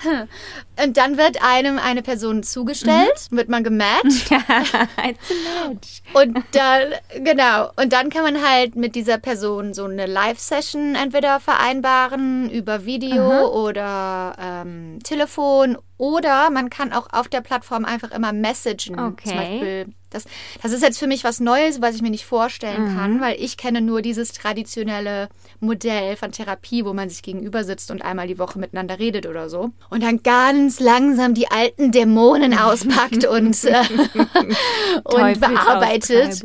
[0.83, 4.29] Und dann wird einem eine Person zugestellt, wird man gematcht.
[4.31, 6.01] It's a match.
[6.13, 6.93] und dann,
[7.23, 12.85] genau, und dann kann man halt mit dieser Person so eine Live-Session entweder vereinbaren über
[12.85, 18.99] Video oder ähm, Telefon oder man kann auch auf der Plattform einfach immer messagen.
[18.99, 19.29] Okay.
[19.29, 19.85] Zum Beispiel.
[20.09, 20.25] Das,
[20.61, 23.57] das ist jetzt für mich was Neues, was ich mir nicht vorstellen kann, weil ich
[23.57, 25.27] kenne nur dieses traditionelle
[25.59, 29.49] Modell von Therapie, wo man sich gegenüber sitzt und einmal die Woche miteinander redet oder
[29.49, 29.71] so.
[29.89, 33.83] Und dann ganz langsam die alten Dämonen auspackt und, äh,
[35.03, 36.43] und bearbeitet.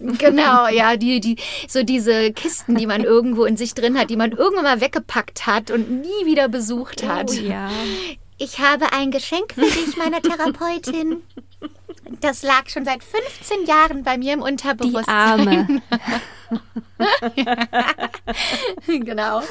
[0.00, 1.36] Genau, ja, die, die,
[1.68, 5.46] so diese Kisten, die man irgendwo in sich drin hat, die man irgendwann mal weggepackt
[5.46, 7.30] hat und nie wieder besucht hat.
[7.30, 7.70] Oh ja.
[8.42, 11.22] Ich habe ein Geschenk für dich, meine Therapeutin.
[12.22, 15.14] Das lag schon seit 15 Jahren bei mir im Die Unterbewusstsein.
[15.14, 15.82] Arme.
[18.86, 19.42] genau.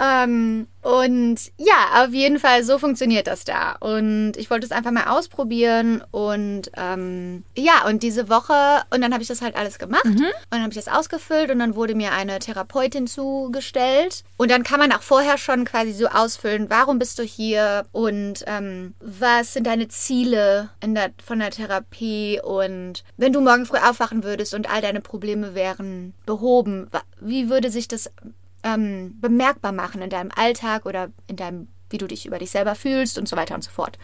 [0.00, 3.72] Ähm, und ja, auf jeden Fall, so funktioniert das da.
[3.80, 6.02] Und ich wollte es einfach mal ausprobieren.
[6.12, 10.04] Und ähm, ja, und diese Woche, und dann habe ich das halt alles gemacht.
[10.04, 14.22] Und dann habe ich das ausgefüllt und dann wurde mir eine Therapeutin zugestellt.
[14.36, 18.44] Und dann kann man auch vorher schon quasi so ausfüllen, warum bist du hier und
[18.46, 22.40] ähm, was sind deine Ziele in der, von der Therapie.
[22.44, 26.88] Und wenn du morgen früh aufwachen würdest und all deine Probleme wären behoben,
[27.20, 28.10] wie würde sich das
[28.66, 32.74] ähm, bemerkbar machen in deinem Alltag oder in deinem, wie du dich über dich selber
[32.74, 33.98] fühlst und so weiter und so fort.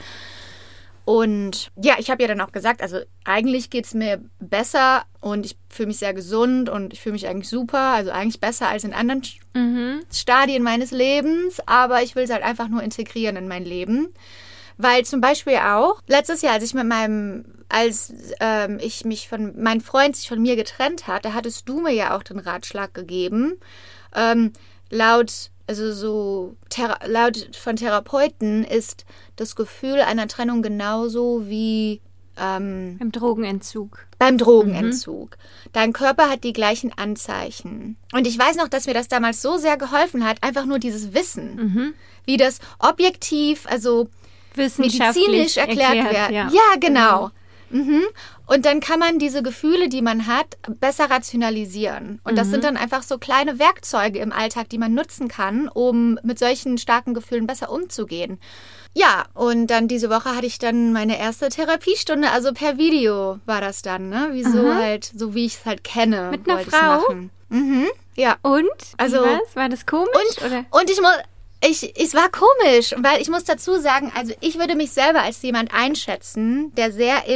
[1.04, 5.44] Und ja, ich habe ja dann auch gesagt, also eigentlich geht es mir besser und
[5.44, 8.84] ich fühle mich sehr gesund und ich fühle mich eigentlich super, also eigentlich besser als
[8.84, 9.22] in anderen
[9.54, 10.02] Mhm.
[10.10, 14.14] Stadien meines Lebens, aber ich will es halt einfach nur integrieren in mein Leben.
[14.78, 19.52] Weil zum Beispiel auch letztes Jahr, als ich mit meinem, als ähm, ich mich von,
[19.60, 22.94] mein Freund sich von mir getrennt hat, da hattest du mir ja auch den Ratschlag
[22.94, 23.58] gegeben,
[24.14, 24.52] ähm,
[24.90, 26.56] laut, also so,
[27.06, 29.04] laut von Therapeuten ist
[29.36, 32.00] das Gefühl einer Trennung genauso wie
[32.38, 34.06] ähm, Im Drogenentzug.
[34.18, 35.36] beim Drogenentzug.
[35.72, 37.96] Dein Körper hat die gleichen Anzeichen.
[38.12, 41.12] Und ich weiß noch, dass mir das damals so sehr geholfen hat, einfach nur dieses
[41.14, 41.94] Wissen,
[42.24, 44.08] wie das objektiv, also
[44.56, 46.30] medizinisch erklärt, wird.
[46.30, 46.48] Ja.
[46.48, 47.30] Ja, genau.
[47.70, 48.02] Mhm.
[48.52, 52.20] Und dann kann man diese Gefühle, die man hat, besser rationalisieren.
[52.22, 56.18] Und das sind dann einfach so kleine Werkzeuge im Alltag, die man nutzen kann, um
[56.22, 58.38] mit solchen starken Gefühlen besser umzugehen.
[58.92, 63.62] Ja, und dann diese Woche hatte ich dann meine erste Therapiestunde, also per Video war
[63.62, 64.28] das dann, ne?
[64.32, 66.28] Wie so halt, so wie ich es halt kenne.
[66.30, 67.00] Mit einer Frau?
[67.00, 67.30] machen.
[67.48, 67.86] Mhm.
[68.16, 68.36] Ja.
[68.42, 68.68] Und?
[68.98, 69.54] Also- war's?
[69.54, 70.10] War das komisch?
[70.12, 70.64] Und, oder?
[70.72, 71.10] und ich muss,
[71.64, 75.40] ich, es war komisch, weil ich muss dazu sagen, also ich würde mich selber als
[75.40, 77.28] jemand einschätzen, der sehr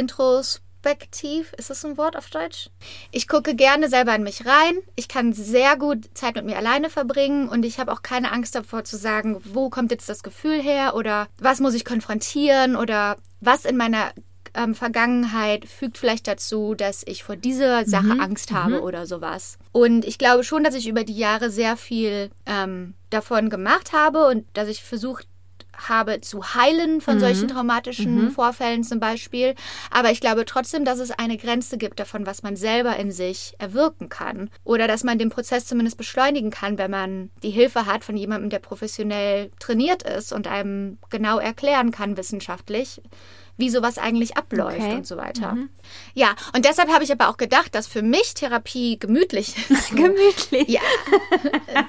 [0.87, 2.69] introspektiv, ist das ein Wort auf Deutsch?
[3.11, 4.77] Ich gucke gerne selber in mich rein.
[4.95, 8.55] Ich kann sehr gut Zeit mit mir alleine verbringen und ich habe auch keine Angst
[8.55, 13.17] davor zu sagen, wo kommt jetzt das Gefühl her oder was muss ich konfrontieren oder
[13.41, 14.11] was in meiner
[14.53, 19.57] ähm, Vergangenheit fügt vielleicht dazu, dass ich vor dieser Sache Angst habe oder sowas.
[19.71, 24.27] Und ich glaube schon, dass ich über die Jahre sehr viel ähm, davon gemacht habe
[24.27, 25.27] und dass ich versucht
[25.77, 29.55] habe zu heilen von solchen traumatischen Vorfällen zum Beispiel.
[29.91, 33.53] Aber ich glaube trotzdem, dass es eine Grenze gibt davon, was man selber in sich
[33.59, 34.49] erwirken kann.
[34.63, 38.49] Oder dass man den Prozess zumindest beschleunigen kann, wenn man die Hilfe hat von jemandem,
[38.49, 43.01] der professionell trainiert ist und einem genau erklären kann wissenschaftlich,
[43.57, 44.95] wie sowas eigentlich abläuft Okay.
[44.95, 45.57] und so weiter.
[46.13, 49.95] Ja, und deshalb habe ich aber auch gedacht, dass für mich Therapie gemütlich ist.
[49.95, 50.67] Gemütlich.
[50.67, 50.81] Ja,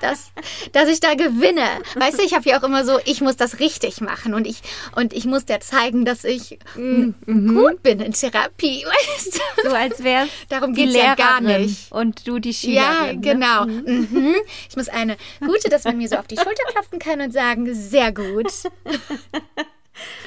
[0.01, 0.31] dass,
[0.73, 1.67] dass ich da gewinne.
[1.97, 4.63] Weißt du, ich habe ja auch immer so, ich muss das richtig machen und ich,
[4.97, 7.11] und ich muss der zeigen, dass ich mm,
[7.55, 8.85] gut bin in Therapie,
[9.17, 9.69] weißt du?
[9.69, 11.93] So als wär's Darum die geht's ja gar nicht.
[11.93, 13.23] Und du die Ja, Schülerin.
[13.23, 13.65] genau.
[13.67, 14.35] Mhm.
[14.71, 17.75] Ich muss eine gute, dass man mir so auf die Schulter klopfen kann und sagen,
[17.75, 18.47] sehr gut.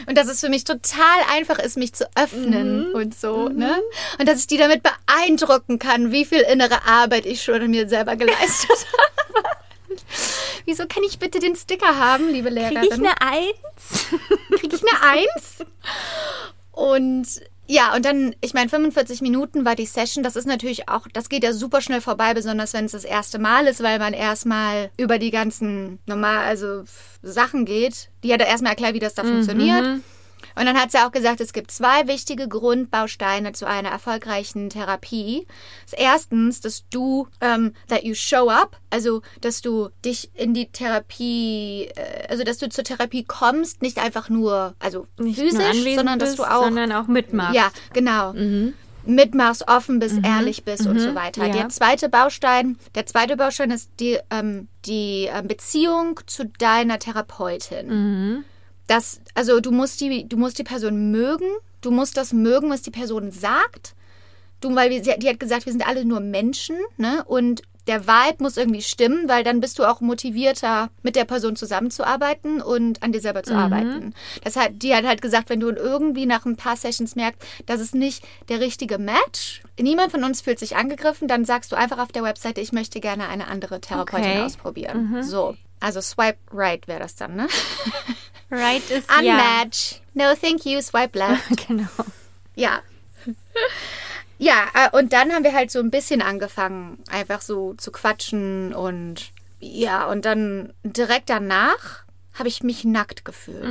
[0.08, 2.96] Und dass es für mich total einfach ist, mich zu öffnen Mhm.
[2.96, 3.80] und so, ne?
[4.20, 8.16] Und dass ich die damit beeindrucken kann, wie viel innere Arbeit ich schon mir selber
[8.16, 8.70] geleistet
[9.36, 9.58] habe.
[10.66, 12.78] Wieso kann ich bitte den Sticker haben, liebe Lehrerin?
[12.82, 14.06] Krieg ich eine Eins?
[14.60, 15.66] kriege ich eine Eins.
[16.72, 17.28] Und
[17.72, 20.26] ja, und dann, ich meine, 45 Minuten war die Session.
[20.26, 23.40] Das ist natürlich auch, das geht ja super schnell vorbei, besonders wenn es das erste
[23.40, 26.84] Mal ist, weil man erstmal über die ganzen normal, also
[27.24, 28.10] Sachen geht.
[28.26, 29.86] Die hat er erstmal erklärt, wie das da funktioniert.
[30.56, 35.48] Und dann hat sie auch gesagt, es gibt zwei wichtige Grundbausteine zu einer erfolgreichen Therapie.
[35.92, 41.90] Erstens, dass du, ähm, that you show up, also dass du dich in die Therapie,
[41.96, 45.96] äh, also dass du zur Therapie kommst, nicht einfach nur, also Nicht nur physisch, anwesend
[45.96, 47.56] sondern dass du auch, sondern auch mitmachst.
[47.56, 48.34] ja, genau.
[49.04, 51.48] Mitmachst, offen bist, ehrlich bist und so weiter.
[51.48, 51.54] ja.
[51.54, 58.44] Der zweite Baustein, der zweite Baustein ist die, ähm, die ähm, Beziehung zu deiner Therapeutin.
[58.92, 61.48] Das, also du musst die, du musst die Person mögen,
[61.80, 63.96] du musst das mögen, was die Person sagt.
[64.60, 67.24] Du, weil wir, die hat gesagt, wir sind alle nur Menschen, ne?
[67.26, 71.56] Und der Vibe muss irgendwie stimmen, weil dann bist du auch motivierter, mit der Person
[71.56, 74.14] zusammenzuarbeiten und an dir selber zu arbeiten.
[74.44, 77.80] Das hat, die hat halt gesagt, wenn du irgendwie nach ein paar Sessions merkst, das
[77.80, 81.98] ist nicht der richtige Match, niemand von uns fühlt sich angegriffen, dann sagst du einfach
[81.98, 84.42] auf der Webseite, ich möchte gerne eine andere Therapeutin Okay.
[84.42, 85.24] ausprobieren.
[85.24, 85.56] So.
[85.80, 87.48] Also swipe right wäre das dann, ne?
[88.52, 89.18] Right ist ja.
[89.20, 90.02] Unmatch.
[90.14, 90.82] No, thank you.
[90.82, 91.42] Swipe left.
[91.68, 91.88] Genau.
[92.56, 92.82] Ja.
[94.38, 98.74] Ja, äh, und dann haben wir halt so ein bisschen angefangen, einfach so zu quatschen
[98.74, 103.64] und ja, und dann direkt danach habe ich mich nackt gefühlt.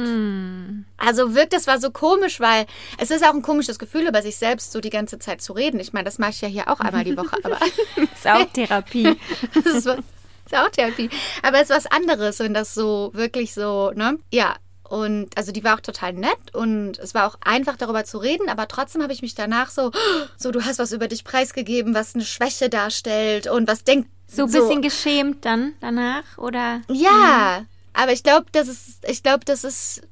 [0.97, 2.66] Also wirkt, das war so komisch, weil
[2.99, 5.81] es ist auch ein komisches Gefühl, über sich selbst so die ganze Zeit zu reden.
[5.81, 7.59] Ich meine, das mache ich ja hier auch einmal die Woche, aber
[8.14, 9.19] Ist auch Therapie.
[9.55, 11.11] das ist, ist auch Therapie.
[11.43, 14.19] Aber es ist was anderes, wenn das so wirklich so, ne?
[14.31, 14.57] Ja.
[14.90, 18.48] Und also die war auch total nett und es war auch einfach darüber zu reden,
[18.48, 19.92] aber trotzdem habe ich mich danach so,
[20.37, 24.46] so du hast was über dich preisgegeben, was eine Schwäche darstellt und was denkt So
[24.46, 26.81] ein bisschen geschämt dann danach, oder?
[26.90, 30.03] ja, aber ich glaube, das ist, ich glaube, das ist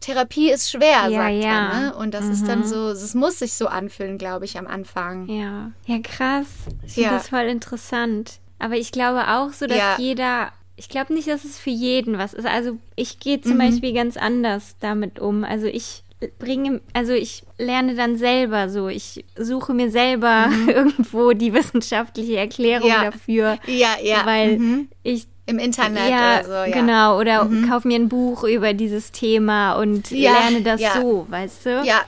[0.00, 1.50] Therapie ist schwer, Ja, sagt ja.
[1.72, 1.94] er, ne?
[1.96, 5.26] Und das ist dann so, es muss sich so anfühlen, glaube ich, am Anfang.
[5.28, 5.72] Ja.
[5.86, 6.46] Ja, krass.
[6.86, 7.16] Ich finde Ja.
[7.16, 8.38] das voll interessant.
[8.60, 9.96] Aber ich glaube auch so, dass Ja.
[9.98, 10.52] jeder.
[10.78, 12.46] Ich glaube nicht, dass es für jeden was ist.
[12.46, 13.58] Also ich gehe zum Mhm.
[13.58, 15.42] Beispiel ganz anders damit um.
[15.44, 16.02] Also ich
[16.38, 18.88] bringe, also ich lerne dann selber so.
[18.88, 22.94] Ich suche mir selber irgendwo die wissenschaftliche Erklärung Mhm.
[22.94, 23.10] Ja.
[23.10, 23.58] dafür.
[23.66, 24.24] Ja, ja.
[24.24, 24.88] Weil mhm.
[25.02, 26.66] ich Im Internet ja, oder so, ja.
[26.68, 26.72] Mhm.
[26.86, 27.18] genau.
[27.18, 31.00] Oder kauf mir ein Buch über dieses Thema und Ja, lerne das ja.
[31.00, 31.82] so, weißt du?
[31.84, 32.02] Ja,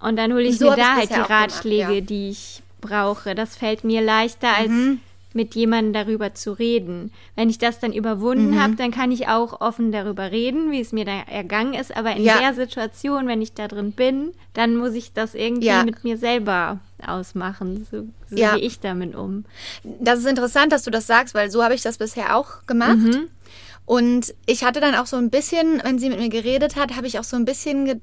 [0.00, 2.00] Und dann hole ich So mir da halt die gemacht, Ratschläge, ja.
[2.02, 3.34] die ich brauche.
[3.34, 5.00] Das fällt mir leichter, als Mhm.
[5.36, 7.12] Mit jemandem darüber zu reden.
[7.36, 8.60] Wenn ich das dann überwunden Mhm.
[8.62, 11.94] habe, dann kann ich auch offen darüber reden, wie es mir da ergangen ist.
[11.96, 12.38] Aber in Ja.
[12.40, 15.84] der Situation, wenn ich da drin bin, dann muss ich das irgendwie Ja.
[15.84, 17.86] mit mir selber ausmachen.
[17.90, 18.54] So, so Ja.
[18.56, 19.44] gehe ich damit um.
[20.00, 22.96] Das ist interessant, dass du das sagst, weil so habe ich das bisher auch gemacht.
[22.96, 23.28] Mhm.
[23.84, 27.06] Und ich hatte dann auch so ein bisschen, wenn sie mit mir geredet hat, habe
[27.06, 28.00] ich auch so ein bisschen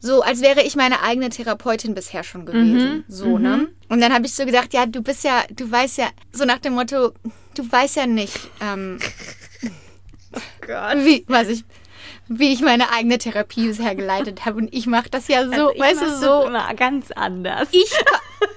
[0.00, 2.46] so, als wäre ich meine eigene Therapeutin bisher schon Mhm.
[2.46, 3.04] gewesen.
[3.08, 3.68] So, ne?
[3.88, 6.58] Und dann habe ich so gedacht, ja, du bist ja, du weißt ja, so nach
[6.58, 7.12] dem Motto,
[7.54, 8.98] du weißt ja nicht, ähm,
[11.04, 11.64] wie, was ich,
[12.28, 14.58] wie ich meine eigene Therapie bisher geleitet habe.
[14.58, 16.42] Und ich mache das ja so, Also weißt du, das so.
[16.46, 17.68] immer ganz anders.
[17.72, 17.90] ich,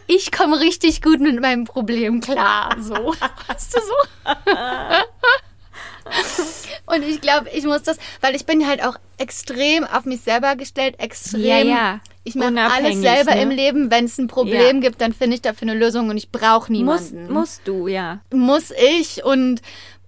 [0.07, 2.75] ich komme richtig gut mit meinem Problem klar.
[2.79, 2.93] So.
[3.47, 3.95] Weißt du so?
[6.95, 10.55] Und ich glaube, ich muss das, weil ich bin halt auch extrem auf mich selber
[10.55, 11.41] gestellt, extrem.
[11.41, 11.99] Ja, ja.
[12.23, 13.41] Ich mache alles selber ne?
[13.41, 13.91] im Leben.
[13.91, 14.81] Wenn es ein Problem Ja.
[14.81, 17.31] gibt, dann finde ich dafür eine Lösung und ich brauche niemanden.
[17.31, 18.21] musst du, ja.
[18.31, 19.61] muss ich und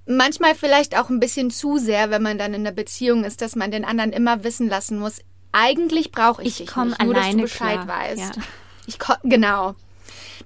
[0.06, 3.56] manchmal vielleicht auch ein bisschen zu sehr, wenn man dann in einer Beziehung ist, dass
[3.56, 5.22] man den anderen immer wissen lassen muss.
[5.52, 8.36] Eigentlich brauche ich, Ich dich nicht, nur dass du Bescheid klar, weißt.
[8.36, 8.44] ja.
[8.88, 9.74] Ich genau.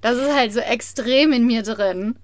[0.00, 2.16] Das ist halt so extrem in mir drin.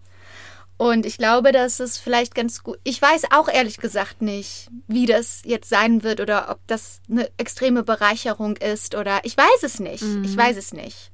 [0.78, 2.78] Und ich glaube, dass es vielleicht ganz gut.
[2.84, 7.30] Ich weiß auch ehrlich gesagt nicht, wie das jetzt sein wird oder ob das eine
[7.38, 10.04] extreme Bereicherung ist oder ich weiß es nicht.
[10.22, 11.10] Ich weiß es nicht.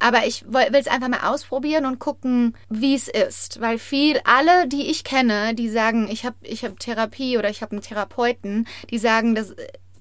[0.00, 3.60] Aber ich will es einfach mal ausprobieren und gucken, wie es ist.
[3.60, 7.62] Weil viel, alle, die ich kenne, die sagen, ich habe ich hab Therapie oder ich
[7.62, 9.54] habe einen Therapeuten, die sagen, das,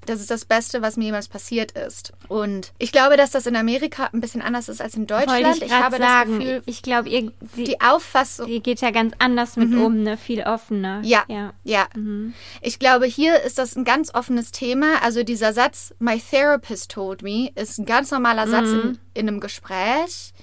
[0.09, 2.13] das ist das Beste, was mir jemals passiert ist.
[2.27, 5.57] Und ich glaube, dass das in Amerika ein bisschen anders ist als in Deutschland.
[5.57, 6.31] ich Ich habe sagen.
[6.31, 8.47] das Gefühl, ich glaube, ihr, sie, die Auffassung.
[8.47, 10.17] ihr geht ja ganz anders mit um, ne?
[10.17, 11.01] Viel offener.
[11.03, 11.53] Ja, Ja.
[11.63, 11.87] ja.
[12.61, 15.01] Ich glaube, hier ist das ein ganz offenes Thema.
[15.03, 19.39] Also dieser Satz, my therapist told me, ist ein ganz normaler Satz in, in einem
[19.39, 20.33] Gespräch.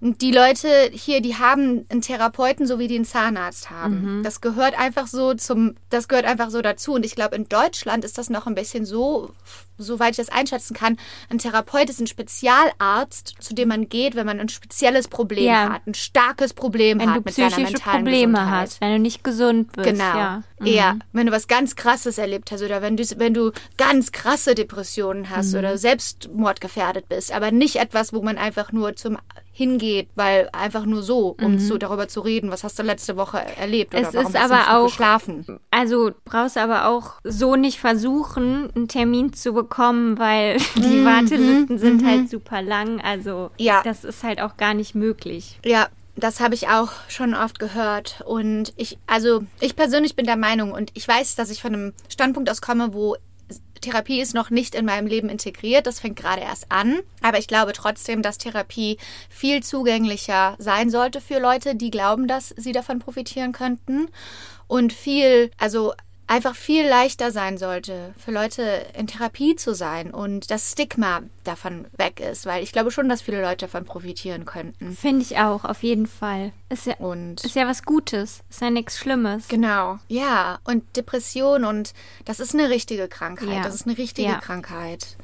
[0.00, 4.22] Und die Leute hier, die haben einen Therapeuten, so wie die einen Zahnarzt haben.
[4.22, 6.92] Das gehört einfach so zum, das gehört einfach so dazu.
[6.94, 9.30] Und ich glaube, in Deutschland ist das noch ein bisschen so,
[9.76, 10.96] soweit ich das einschätzen kann,
[11.30, 15.72] ein Therapeut ist ein Spezialarzt, zu dem man geht, wenn man ein spezielles Problem Ja.
[15.74, 18.60] hat, ein starkes Problem Wenn hat du mit seiner psychische mentalen Probleme Gesundheit.
[18.60, 19.88] hast, wenn du nicht gesund bist.
[19.88, 20.04] Genau.
[20.04, 20.42] Ja.
[20.60, 20.66] Mhm.
[20.66, 24.54] Ja, wenn du was ganz Krasses erlebt hast oder wenn du, wenn du ganz krasse
[24.54, 25.58] Depressionen hast Mhm.
[25.58, 29.18] oder selbstmordgefährdet bist, aber nicht etwas, wo man einfach nur zum
[29.58, 33.40] hingeht, weil einfach nur so, um so darüber zu reden, was hast du letzte Woche
[33.58, 34.08] erlebt oder Mhm.
[34.08, 35.58] Es warum ist hast du aber gut auch- geschlafen.
[35.72, 42.06] Also brauchst aber auch so nicht versuchen, einen Termin zu bekommen, weil die Wartelisten sind
[42.06, 43.00] halt super lang.
[43.00, 43.82] Also Ja.
[43.82, 45.58] das ist halt auch gar nicht möglich.
[45.64, 48.22] Ja, das habe ich auch schon oft gehört.
[48.26, 51.92] Und ich, also ich persönlich bin der Meinung und ich weiß, dass ich von einem
[52.08, 53.16] Standpunkt aus komme, wo
[53.80, 55.86] Therapie ist noch nicht in meinem Leben integriert.
[55.86, 57.00] Das fängt gerade erst an.
[57.22, 62.54] Aber ich glaube trotzdem, dass Therapie viel zugänglicher sein sollte für Leute, die glauben, dass
[62.56, 64.08] sie davon profitieren könnten.
[64.66, 65.94] Und viel, also
[66.28, 68.62] einfach viel leichter sein sollte, für Leute
[68.96, 72.46] in Therapie zu sein und das Stigma davon weg ist.
[72.46, 74.94] Weil ich glaube schon, dass viele Leute davon profitieren könnten.
[74.96, 76.52] Finde ich auch, auf jeden Fall.
[76.68, 78.40] Ist ja, Und ist ja was Gutes.
[78.50, 79.48] Ist ja nichts Schlimmes.
[79.48, 81.94] genau, ja, und Depression und
[82.26, 83.48] das ist eine richtige Krankheit.
[83.48, 83.62] Ja.
[83.62, 84.38] Das ist eine richtige Ja.
[84.38, 85.16] Krankheit.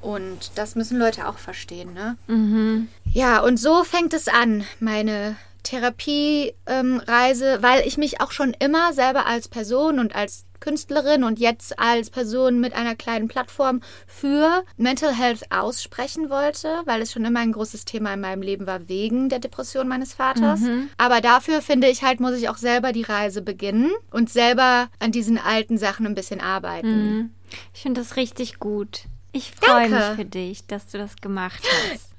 [0.00, 2.16] Und das müssen Leute auch verstehen, ne?
[2.26, 2.88] Mhm.
[3.12, 8.54] Ja, und so fängt es an, meine Therapiereise, ähm, Reise, weil ich mich auch schon
[8.58, 13.80] immer selber als Person und als Künstlerin und jetzt als Person mit einer kleinen Plattform
[14.06, 18.66] für Mental Health aussprechen wollte, weil es schon immer ein großes Thema in meinem Leben
[18.66, 20.60] war wegen der Depression meines Vaters.
[20.98, 25.12] Aber dafür finde ich halt, muss ich auch selber die Reise beginnen und selber an
[25.12, 27.34] diesen alten Sachen ein bisschen arbeiten.
[27.74, 29.04] Ich finde das richtig gut.
[29.32, 31.62] Ich freue mich für dich, dass du das gemacht
[31.92, 32.10] hast.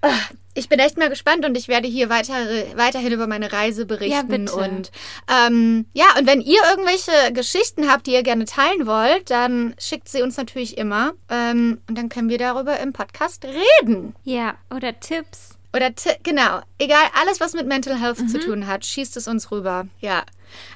[0.54, 2.34] Ich bin echt mal gespannt und ich werde hier weiter,
[2.76, 4.48] weiterhin über meine Reise berichten.
[4.48, 4.54] Ja.
[4.54, 4.92] Und
[5.30, 10.10] ähm, ja, und wenn ihr irgendwelche Geschichten habt, die ihr gerne teilen wollt, dann schickt
[10.10, 11.14] sie uns natürlich immer.
[11.30, 14.14] Ähm, und dann können wir darüber im Podcast reden.
[14.24, 15.58] Ja, oder Tipps.
[15.74, 15.92] Oder
[16.24, 18.28] genau, egal, alles, was mit Mental Health Mhm.
[18.28, 19.88] zu tun hat, schießt es uns rüber.
[20.00, 20.24] Ja.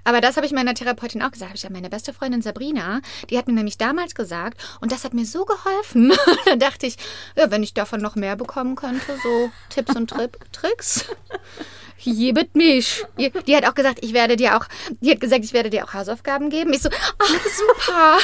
[0.06, 1.52] Aber das habe ich meiner Therapeutin auch gesagt.
[1.52, 5.04] Hab Ich habe meine beste Freundin Sabrina, die hat mir nämlich damals gesagt, und das
[5.04, 6.14] hat mir so geholfen.
[6.46, 6.96] da dachte ich,
[7.36, 11.06] ja, wenn ich davon noch mehr bekommen könnte, so Tipps und Tri Tricks.
[11.98, 13.04] Jebet mich.
[13.18, 14.66] Die hat auch gesagt, ich werde dir auch,
[15.02, 16.72] die hat gesagt, ich werde dir auch Hausaufgaben geben.
[16.72, 18.18] Ich so, ach, super.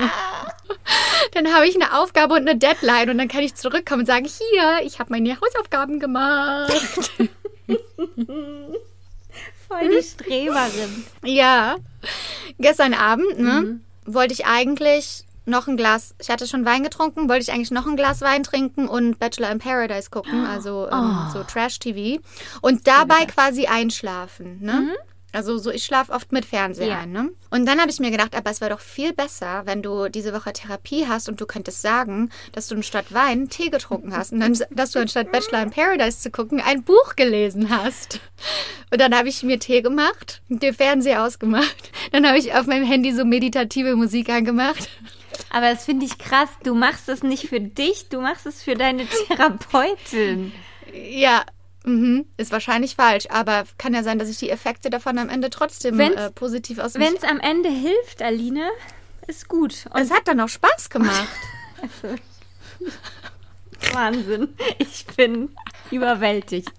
[1.32, 4.26] Dann habe ich eine Aufgabe und eine Deadline und dann kann ich zurückkommen und sagen,
[4.26, 6.72] hier, ich habe meine Hausaufgaben gemacht.
[9.68, 11.04] Voll die Streberin.
[11.24, 11.76] ja.
[12.58, 17.42] Gestern Abend, ne, wollte ich eigentlich noch ein Glas, ich hatte schon Wein getrunken, wollte
[17.42, 21.42] ich eigentlich noch ein Glas Wein trinken und Bachelor in Paradise gucken, also ähm, so
[21.42, 22.20] Trash-TV
[22.60, 24.94] und dabei quasi einschlafen, ne?
[25.32, 26.98] Also so, ich schlafe oft mit Fernseher Ja.
[27.00, 27.30] ein, ne?
[27.50, 30.32] Und dann habe ich mir gedacht, aber es wäre doch viel besser, wenn du diese
[30.32, 34.40] Woche Therapie hast und du könntest sagen, dass du anstatt Wein Tee getrunken hast und
[34.40, 38.20] dann, dass du anstatt Bachelor in Paradise zu gucken, ein Buch gelesen hast.
[38.90, 41.90] Und dann habe ich mir Tee gemacht, den Fernseher ausgemacht.
[42.12, 44.88] Dann habe ich auf meinem Handy so meditative Musik angemacht.
[45.50, 46.48] Aber das finde ich krass.
[46.64, 50.52] Du machst es nicht für dich, du machst es für deine Therapeutin.
[50.92, 51.44] Ja,
[51.84, 55.50] mhm, ist wahrscheinlich falsch, aber kann ja sein, dass ich die Effekte davon am Ende
[55.50, 58.68] trotzdem äh, positiv aus Wenn es am Ende hilft, Aline,
[59.26, 59.86] ist gut.
[59.94, 61.28] Und Es hat dann auch Spaß gemacht.
[63.92, 64.54] Wahnsinn.
[64.78, 65.50] Ich bin
[65.90, 66.72] überwältigt.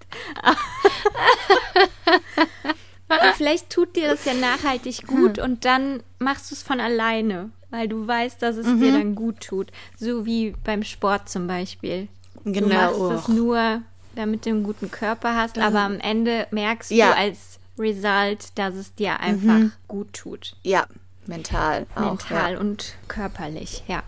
[3.36, 5.44] Vielleicht tut dir das ja nachhaltig gut Hm.
[5.44, 8.92] und dann machst du es von alleine, weil du weißt, dass es dir Mhm.
[8.92, 9.70] dann gut tut.
[9.98, 12.08] So wie beim Sport zum Beispiel.
[12.44, 12.68] Du Genau.
[13.08, 13.82] machst es nur,
[14.14, 17.12] damit du einen guten Körper hast, aber am Ende merkst Ja.
[17.12, 20.54] du als Result, dass es dir einfach gut tut.
[20.62, 20.86] Ja,
[21.26, 21.86] mental.
[21.94, 22.58] Auch, Mental Ja.
[22.60, 24.02] und körperlich, ja.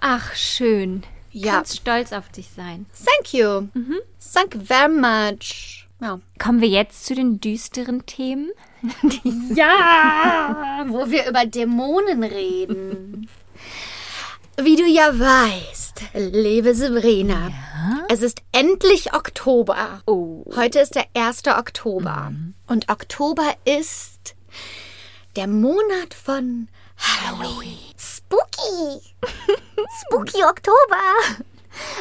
[0.00, 1.02] Ach, schön.
[1.32, 1.54] Ja.
[1.54, 2.86] Kannst stolz auf dich sein.
[3.04, 3.68] Thank you.
[4.32, 5.86] Thank you very much.
[6.00, 6.20] Ja.
[6.38, 8.50] Kommen wir jetzt zu den düsteren Themen.
[9.54, 13.28] Ja, wo wir über Dämonen reden.
[14.58, 17.50] Wie du ja weißt, liebe Sabrina,
[18.08, 20.00] es ist endlich Oktober.
[20.06, 20.44] Oh.
[20.56, 21.42] Heute ist der 1.
[21.48, 22.32] Oktober.
[22.66, 24.34] Und Oktober ist
[25.36, 27.76] der Monat von Halloween.
[27.98, 29.02] Spooky.
[30.00, 31.44] Spooky Oktober.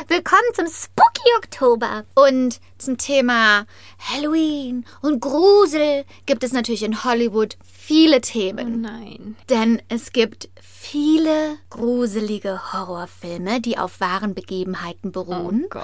[0.07, 2.05] Willkommen zum Spooky Oktober.
[2.15, 3.65] Und zum Thema
[3.99, 8.79] Halloween und Grusel gibt es natürlich in Hollywood viele Themen.
[8.79, 9.35] Nein.
[9.49, 10.47] Denn es gibt
[10.91, 15.67] viele gruselige Horrorfilme, die auf wahren Begebenheiten beruhen.
[15.73, 15.79] Oh.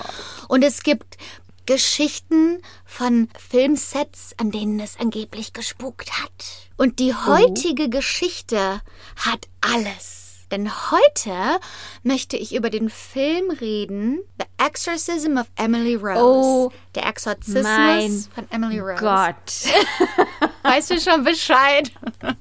[0.48, 1.18] Und es gibt
[1.66, 6.32] Geschichten von Filmsets, an denen es angeblich gespukt hat.
[6.78, 8.82] Und die heutige Geschichte
[9.16, 10.28] hat alles.
[10.52, 11.60] Denn heute
[12.04, 16.20] möchte ich über den Film reden, The Exorcism of Emily Rose.
[16.22, 19.00] Oh, Der Exorzismus mein von Emily Rose.
[19.00, 20.50] Gott.
[20.64, 21.92] Weißt du schon Bescheid?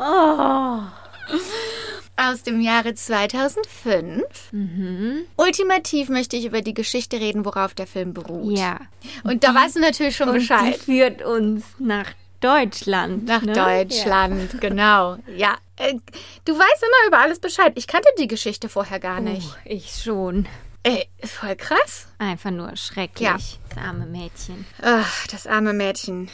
[0.00, 0.78] Oh.
[2.16, 4.22] Aus dem Jahre 2005.
[5.36, 8.58] Ultimativ möchte ich über die Geschichte reden, worauf der Film beruht.
[8.58, 8.80] Ja.
[9.22, 10.76] Und da weißt du natürlich schon Und die Bescheid.
[10.76, 12.10] führt uns nach
[12.40, 13.26] Deutschland.
[13.26, 13.52] Nach ne?
[13.52, 15.16] Deutschland, genau.
[15.36, 15.56] Ja.
[15.76, 15.94] Äh,
[16.44, 17.72] du weißt immer über alles Bescheid.
[17.76, 19.20] Ich kannte die Geschichte vorher gar Ja.
[19.20, 19.48] nicht.
[19.48, 20.46] Oh, ich schon.
[20.84, 22.06] Ey, ist voll krass.
[22.18, 23.20] Einfach nur schrecklich.
[23.28, 23.36] Ja.
[23.68, 24.64] Das arme Mädchen.
[24.82, 26.30] Ach, das arme Mädchen.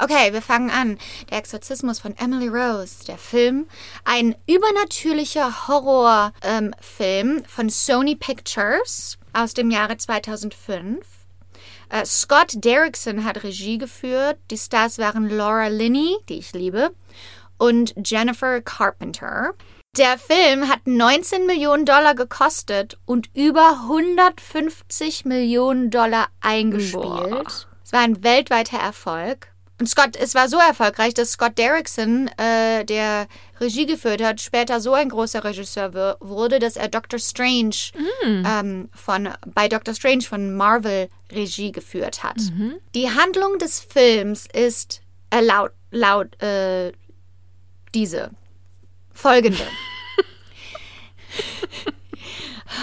[0.00, 0.96] Okay, wir fangen an.
[1.30, 3.66] Der Exorzismus von Emily Rose, der Film.
[4.04, 11.04] Ein übernatürlicher Horrorfilm von Sony Pictures aus dem Jahre 2005.
[11.88, 14.38] Äh, Scott Derrickson hat Regie geführt.
[14.50, 16.90] Die Stars waren Laura Linney, die ich liebe,
[17.56, 19.54] und Jennifer Carpenter.
[19.96, 27.02] Der Film hat 19 Millionen Dollar gekostet und über 150 Millionen Dollar eingespielt.
[27.02, 27.44] Boah.
[27.82, 29.48] Es war ein weltweiter Erfolg.
[29.80, 33.28] Und Scott, es war so erfolgreich, dass Scott Derrickson, äh, der
[33.60, 37.76] Regie geführt hat, später so ein großer Regisseur wu- wurde, dass er Doctor Strange
[38.24, 42.38] ähm, von bei Doctor Strange von Marvel Regie geführt hat.
[42.96, 45.00] Die Handlung des Films ist
[45.30, 46.90] äh, laut laut äh,
[47.94, 48.30] diese
[49.12, 49.62] folgende.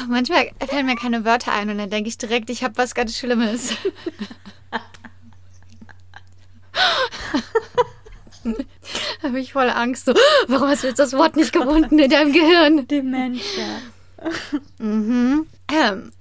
[0.10, 3.18] Manchmal fallen mir keine Wörter ein und dann denke ich direkt, ich habe was ganz
[3.18, 3.76] Schlimmes.
[9.23, 10.05] habe ich voll Angst.
[10.05, 10.13] So,
[10.47, 12.88] warum hast du jetzt das Wort nicht gefunden in deinem Gehirn?
[12.88, 13.82] Dementia.
[14.80, 16.11] Ähm,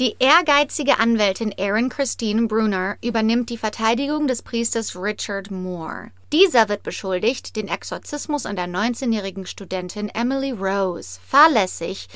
[0.00, 6.10] Die ehrgeizige Anwältin Erin Christine Brunner übernimmt die Verteidigung des Priesters Richard Moore.
[6.32, 12.08] Dieser wird beschuldigt, den Exorzismus an der 19-jährigen Studentin Emily Rose fahrlässig,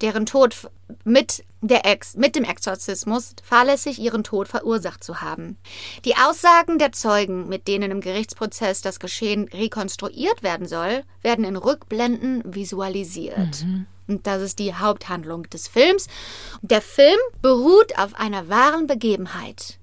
[0.00, 0.56] deren Tod
[1.04, 5.56] mit, der Ex, mit dem Exorzismus fahrlässig ihren Tod verursacht zu haben.
[6.04, 11.56] Die Aussagen der Zeugen, mit denen im Gerichtsprozess das Geschehen rekonstruiert werden soll, werden in
[11.56, 13.64] Rückblenden visualisiert.
[14.06, 16.06] Und das ist die Haupthandlung des Films.
[16.62, 19.78] Der Film beruht auf einer wahren Begebenheit.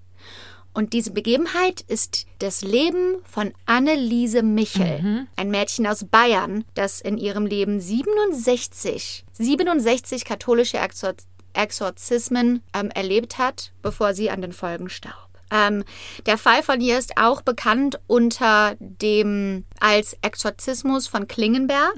[0.75, 7.19] Und diese Begebenheit ist das Leben von Anneliese Michel, ein Mädchen aus Bayern, das in
[7.19, 11.13] ihrem Leben 67, 67 katholische Exor
[11.53, 15.29] Exorzismen ähm, erlebt hat, bevor sie an den Folgen starb.
[15.51, 15.83] Ähm,
[16.25, 21.95] der Fall von ihr ist auch bekannt unter dem als Exorzismus von Klingenberg.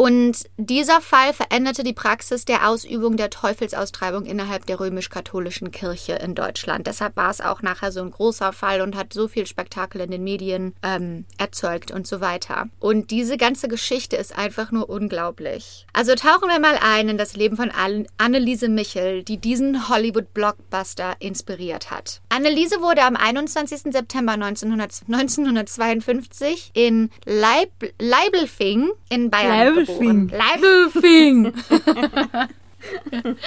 [0.00, 6.34] Und dieser Fall veränderte die Praxis der Ausübung der Teufelsaustreibung innerhalb der römisch-katholischen Kirche in
[6.34, 6.86] Deutschland.
[6.86, 10.10] Deshalb war es auch nachher so ein großer Fall und hat so viel Spektakel in
[10.10, 12.70] den Medien ähm, erzeugt und so weiter.
[12.78, 15.84] Und diese ganze Geschichte ist einfach nur unglaublich.
[15.92, 21.16] Also tauchen wir mal ein in das Leben von An- Anneliese Michel, die diesen Hollywood-Blockbuster
[21.18, 22.22] inspiriert hat.
[22.30, 23.92] Anneliese wurde am 21.
[23.92, 27.70] September 1900, 1952 in Leib,
[28.00, 29.89] Leibelfing in Bayern Leibelfing.
[29.98, 30.28] Geboren.
[30.28, 31.52] Leibelfing.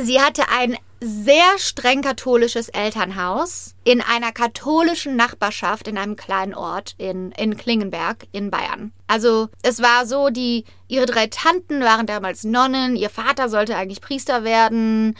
[0.00, 6.94] Sie hatte ein sehr streng katholisches Elternhaus in einer katholischen Nachbarschaft in einem kleinen Ort
[6.98, 8.92] in, in Klingenberg in Bayern.
[9.06, 14.00] Also es war so, die ihre drei Tanten waren damals Nonnen, ihr Vater sollte eigentlich
[14.00, 15.14] Priester werden.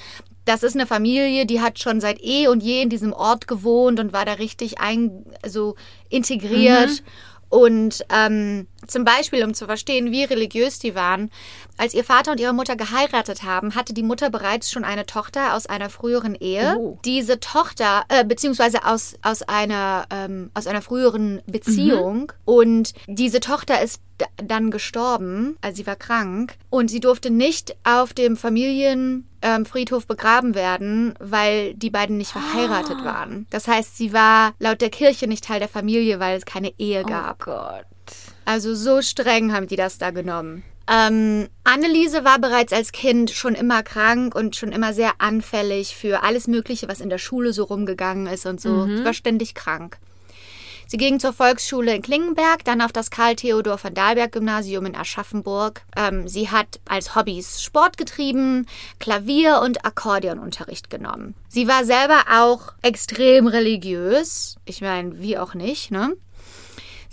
[0.46, 4.00] Das ist eine Familie, die hat schon seit eh und je in diesem Ort gewohnt
[4.00, 5.74] und war da richtig ein, also
[6.08, 7.02] integriert.
[7.48, 11.30] Und ähm, zum Beispiel, um zu verstehen, wie religiös die waren,
[11.76, 15.54] als ihr Vater und ihre Mutter geheiratet haben, hatte die Mutter bereits schon eine Tochter
[15.54, 16.76] aus einer früheren Ehe.
[16.78, 16.98] Oh.
[17.04, 22.32] Diese Tochter, äh, beziehungsweise aus, aus, einer, ähm, aus einer früheren Beziehung.
[22.44, 24.00] Und diese Tochter ist
[24.36, 26.56] dann gestorben, also sie war krank.
[26.70, 32.30] Und sie durfte nicht auf dem Familienfriedhof ähm, Friedhof begraben werden, weil die beiden nicht
[32.30, 33.46] verheiratet waren.
[33.50, 37.02] Das heißt, sie war laut der Kirche nicht Teil der Familie, weil es keine Ehe
[37.02, 37.42] gab.
[37.42, 37.84] Oh Gott.
[38.44, 40.62] Also so streng haben die das da genommen.
[40.86, 46.22] Ähm, Anneliese war bereits als Kind schon immer krank und schon immer sehr anfällig für
[46.22, 48.84] alles Mögliche, was in der Schule so rumgegangen ist und so.
[48.98, 49.98] Sie war ständig krank.
[50.86, 55.82] Sie ging zur Volksschule in Klingenberg, dann auf das Karl-Theodor von Dahlberg-Gymnasium in Aschaffenburg.
[55.96, 58.66] Ähm, sie hat als Hobbys Sport getrieben,
[59.00, 61.34] Klavier- und Akkordeonunterricht genommen.
[61.48, 64.56] Sie war selber auch extrem religiös.
[64.66, 66.12] Ich meine, wie auch nicht, ne?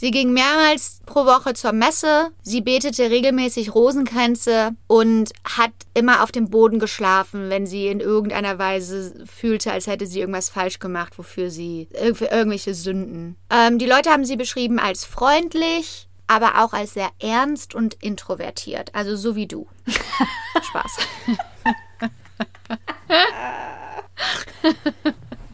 [0.02, 6.32] Sie ging mehrmals pro Woche zur Messe, sie betete regelmäßig Rosenkränze und hat immer auf
[6.32, 11.20] dem Boden geschlafen, wenn sie in irgendeiner Weise fühlte, als hätte sie irgendwas falsch gemacht,
[11.20, 13.36] wofür sie für irgendwelche Sünden.
[13.52, 18.96] Ähm, die Leute haben sie beschrieben als freundlich, aber auch als sehr ernst und introvertiert.
[18.96, 19.68] Also so wie du.
[20.64, 20.98] Spaß.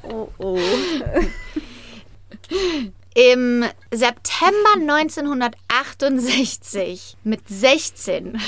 [0.10, 0.58] Oh, oh.
[3.18, 8.39] Im September 1968 mit 16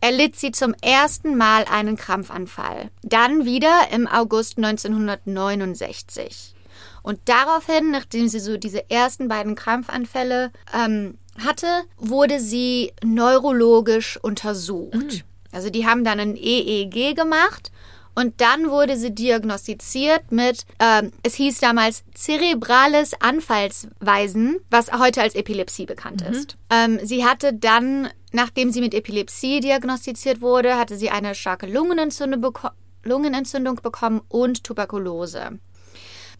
[0.00, 2.90] erlitt sie zum ersten Mal einen Krampfanfall.
[3.02, 6.54] Dann wieder im August 1969.
[7.02, 15.24] Und daraufhin, nachdem sie so diese ersten beiden Krampfanfälle ähm, hatte, wurde sie neurologisch untersucht.
[15.50, 17.72] Also die haben dann ein EEG gemacht
[18.14, 25.34] und dann wurde sie diagnostiziert mit, ähm, es hieß damals zerebrales Anfallsweisen, was heute als
[25.34, 26.56] Epilepsie bekannt ist.
[26.70, 32.40] Ähm, sie hatte dann, nachdem sie mit Epilepsie diagnostiziert wurde, hatte sie eine starke Lungenentzündung,
[32.40, 32.68] beko
[33.02, 35.58] Lungenentzündung bekommen und Tuberkulose.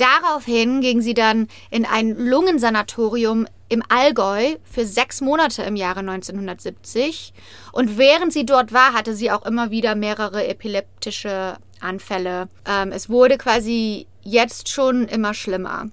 [0.00, 7.34] Daraufhin ging sie dann in ein Lungensanatorium im Allgäu für sechs Monate im Jahre 1970.
[7.72, 12.48] Und während sie dort war, hatte sie auch immer wieder mehrere epileptische Anfälle.
[12.66, 15.90] Ähm, es wurde quasi jetzt schon immer schlimmer.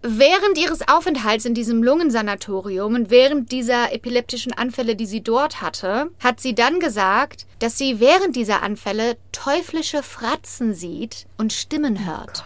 [0.00, 6.10] Während ihres Aufenthalts in diesem Lungensanatorium und während dieser epileptischen Anfälle, die sie dort hatte,
[6.20, 12.44] hat sie dann gesagt, dass sie während dieser Anfälle teuflische Fratzen sieht und Stimmen hört.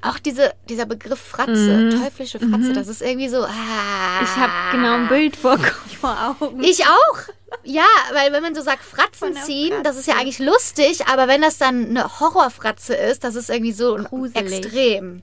[0.00, 3.44] Auch diese, dieser Begriff Fratze, teuflische Fratze, das ist irgendwie so.
[3.44, 4.22] Ah.
[4.22, 5.58] Ich habe genau ein Bild vor,
[6.00, 6.62] vor Augen.
[6.62, 7.18] Ich auch.
[7.64, 7.84] Ja,
[8.14, 10.10] weil wenn man so sagt Fratzen ziehen, das ist Fratze.
[10.18, 14.64] ja eigentlich lustig, aber wenn das dann eine Horrorfratze ist, das ist irgendwie so Gruselig.
[14.64, 15.22] extrem.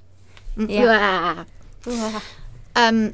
[0.55, 1.45] Ja.
[1.85, 2.21] Ja.
[2.75, 3.13] Ähm,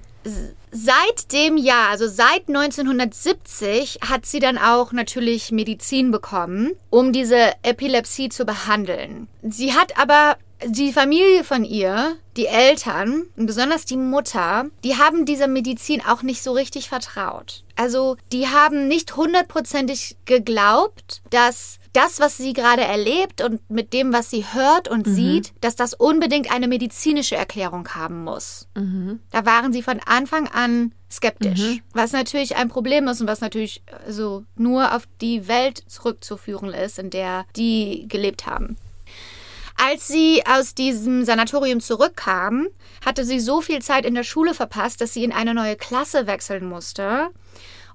[0.72, 7.54] seit dem Jahr, also seit 1970, hat sie dann auch natürlich Medizin bekommen, um diese
[7.64, 9.28] Epilepsie zu behandeln.
[9.44, 15.26] Sie hat aber die Familie von ihr, die Eltern und besonders die Mutter, die haben
[15.26, 17.64] dieser Medizin auch nicht so richtig vertraut.
[17.76, 24.12] Also die haben nicht hundertprozentig geglaubt, dass das, was sie gerade erlebt und mit dem,
[24.12, 28.68] was sie hört und sieht, dass das unbedingt eine medizinische Erklärung haben muss.
[29.32, 33.82] Da waren sie von Anfang an skeptisch, was natürlich ein Problem ist und was natürlich
[34.10, 38.76] so nur auf die Welt zurückzuführen ist, in der die gelebt haben.
[39.78, 42.68] Als sie aus diesem Sanatorium zurückkam,
[43.06, 46.28] hatte sie so viel Zeit in der Schule verpasst, dass sie in eine neue Klasse
[46.28, 47.30] wechseln musste.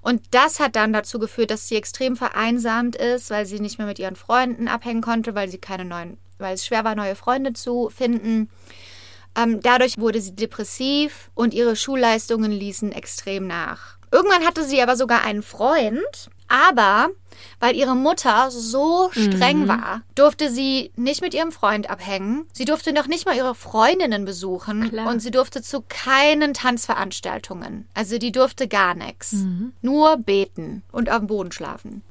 [0.01, 3.87] Und das hat dann dazu geführt, dass sie extrem vereinsamt ist, weil sie nicht mehr
[3.87, 7.53] mit ihren Freunden abhängen konnte, weil sie keine neuen, weil es schwer war, neue Freunde
[7.53, 8.49] zu finden.
[9.35, 13.97] Ähm, dadurch wurde sie depressiv und ihre Schulleistungen ließen extrem nach.
[14.11, 17.09] Irgendwann hatte sie aber sogar einen Freund, aber
[17.59, 22.45] weil ihre Mutter so streng war, durfte sie nicht mit ihrem Freund abhängen.
[22.53, 25.07] Sie durfte noch nicht mal ihre Freundinnen besuchen Klar.
[25.07, 27.87] und sie durfte zu keinen Tanzveranstaltungen.
[27.93, 29.35] Also die durfte gar nichts.
[29.81, 32.01] Nur beten und auf dem Boden schlafen.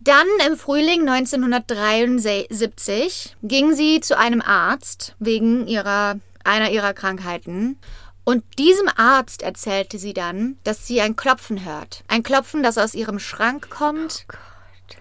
[0.00, 7.78] Dann im Frühling 1973 ging sie zu einem Arzt wegen ihrer, einer ihrer Krankheiten.
[8.30, 12.04] Und diesem Arzt erzählte sie dann, dass sie ein Klopfen hört.
[12.06, 14.24] Ein Klopfen, das aus ihrem Schrank kommt,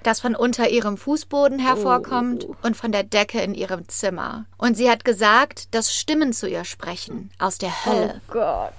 [0.02, 4.46] das von unter ihrem Fußboden hervorkommt und von der Decke in ihrem Zimmer.
[4.58, 8.20] Und sie hat gesagt, dass Stimmen zu ihr sprechen aus der Hölle.
[8.30, 8.74] Gott.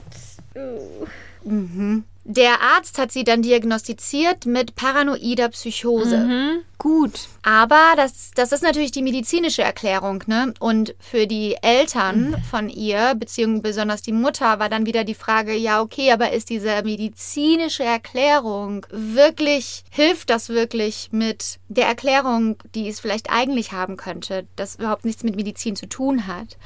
[2.32, 6.18] Der Arzt hat sie dann diagnostiziert mit paranoider Psychose.
[6.18, 6.60] Mhm.
[6.78, 7.28] Gut.
[7.42, 10.54] Aber das, das ist natürlich die medizinische Erklärung, ne?
[10.60, 15.56] Und für die Eltern von ihr, beziehungsweise besonders die Mutter, war dann wieder die Frage,
[15.56, 22.88] ja, okay, aber ist diese medizinische Erklärung wirklich, hilft das wirklich mit der Erklärung, die
[22.88, 26.58] es vielleicht eigentlich haben könnte, das überhaupt nichts mit Medizin zu tun hat?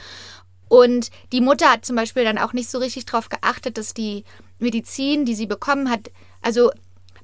[0.69, 4.25] Und die Mutter hat zum Beispiel dann auch nicht so richtig darauf geachtet, dass die
[4.59, 6.11] Medizin, die sie bekommen hat,
[6.43, 6.71] also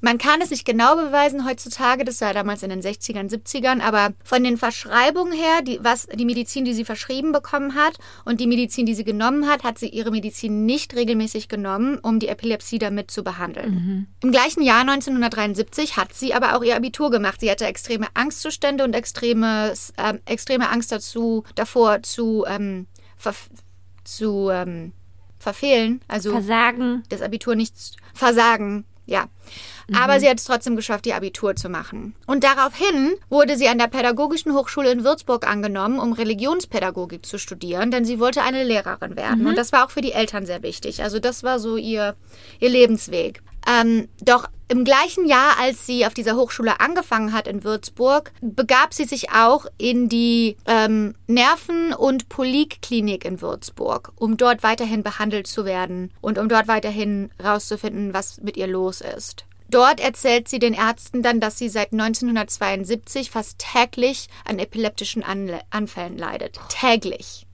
[0.01, 4.14] man kann es nicht genau beweisen heutzutage, das war damals in den 60ern, 70ern, aber
[4.24, 8.47] von den Verschreibungen her, die, was, die Medizin, die sie verschrieben bekommen hat und die
[8.47, 12.78] Medizin, die sie genommen hat, hat sie ihre Medizin nicht regelmäßig genommen, um die Epilepsie
[12.78, 14.07] damit zu behandeln.
[14.22, 17.41] Im gleichen Jahr 1973 hat sie aber auch ihr Abitur gemacht.
[17.41, 22.87] Sie hatte extreme Angstzustände und extreme, ähm, extreme Angst dazu, davor zu, ähm,
[24.05, 24.93] zu ähm,
[25.41, 27.03] verfehlen, also Versagen.
[27.09, 27.74] das Abitur nicht
[28.14, 28.84] versagen.
[29.07, 29.28] Ja.
[29.93, 32.14] Aber sie hat es trotzdem geschafft, ihr Abitur zu machen.
[32.28, 37.91] Und daraufhin wurde sie an der Pädagogischen Hochschule in Würzburg angenommen, um Religionspädagogik zu studieren,
[37.91, 39.49] denn sie wollte eine Lehrerin werden.
[39.49, 41.03] Und das war auch für die Eltern sehr wichtig.
[41.03, 42.14] Also das war so ihr,
[42.61, 43.43] ihr Lebensweg.
[43.68, 48.95] Ähm, doch im gleichen Jahr, als sie auf dieser Hochschule angefangen hat in Würzburg, begab
[48.95, 55.49] sie sich auch in die ähm, Nerven- und Polikklinik in Würzburg, um dort weiterhin behandelt
[55.49, 59.45] zu werden und um dort weiterhin rauszufinden, was mit ihr los ist.
[59.68, 65.61] Dort erzählt sie den Ärzten dann, dass sie seit 1972 fast täglich an epileptischen Anle
[65.71, 66.59] Anfällen leidet.
[66.68, 67.47] Täglich.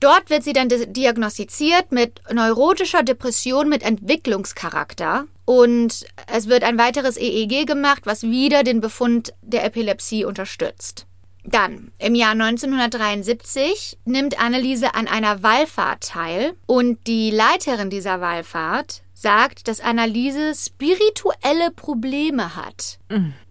[0.00, 6.76] Dort wird sie dann di- diagnostiziert mit neurotischer Depression mit Entwicklungscharakter und es wird ein
[6.76, 11.06] weiteres EEG gemacht, was wieder den Befund der Epilepsie unterstützt.
[11.42, 19.00] Dann, im Jahr 1973, nimmt Anneliese an einer Wallfahrt teil und die Leiterin dieser Wallfahrt
[19.14, 22.98] sagt, dass Anneliese spirituelle Probleme hat.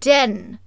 [0.06, 0.60] Denn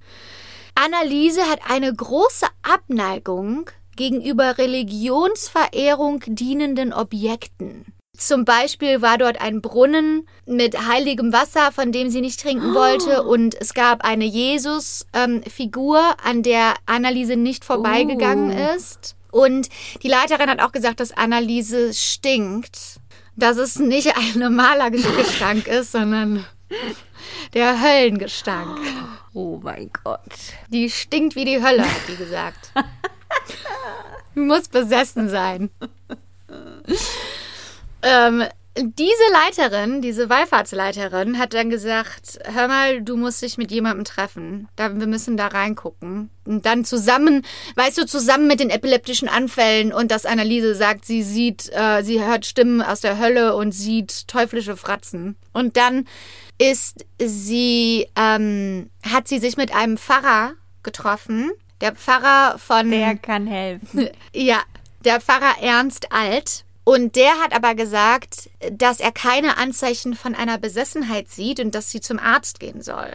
[0.74, 7.95] Anneliese hat eine große Abneigung gegenüber Religionsverehrung dienenden Objekten.
[8.21, 13.23] Zum Beispiel war dort ein Brunnen mit heiligem Wasser, von dem sie nicht trinken wollte,
[13.23, 18.75] und es gab eine Jesus-Figur, an der Anneliese nicht vorbeigegangen Oh.
[18.77, 19.16] ist.
[19.31, 19.68] Und
[20.03, 23.01] die Leiterin hat auch gesagt, dass Anneliese stinkt.
[23.37, 26.45] Dass es nicht ein normaler Gestank ist, sondern
[27.55, 28.79] der Höllengestank.
[29.33, 30.21] Oh mein Gott.
[30.68, 32.73] Die stinkt wie die Hölle, hat die gesagt.
[34.35, 35.71] Muss besessen sein.
[38.03, 38.45] ähm,
[38.77, 44.69] diese Leiterin, diese Wallfahrtsleiterin, hat dann gesagt: Hör mal, du musst dich mit jemandem treffen.
[44.77, 46.31] Da, wir müssen da reingucken.
[46.45, 47.45] Und dann zusammen,
[47.75, 52.25] weißt du, zusammen mit den epileptischen Anfällen und dass Anneliese sagt, sie sieht, äh, sie
[52.25, 55.37] hört Stimmen aus der Hölle und sieht teuflische Fratzen.
[55.53, 56.07] Und dann
[56.59, 61.51] ist sie, ähm, hat sie sich mit einem Pfarrer getroffen.
[61.81, 62.91] Der Pfarrer von.
[62.91, 64.09] Der kann helfen.
[64.35, 64.61] Ja,
[65.05, 66.65] der Pfarrer Ernst Alt.
[66.91, 71.93] Und der hat aber gesagt, dass er keine Anzeichen von einer Besessenheit sieht und dass
[71.93, 73.12] sie zum Arzt gehen soll.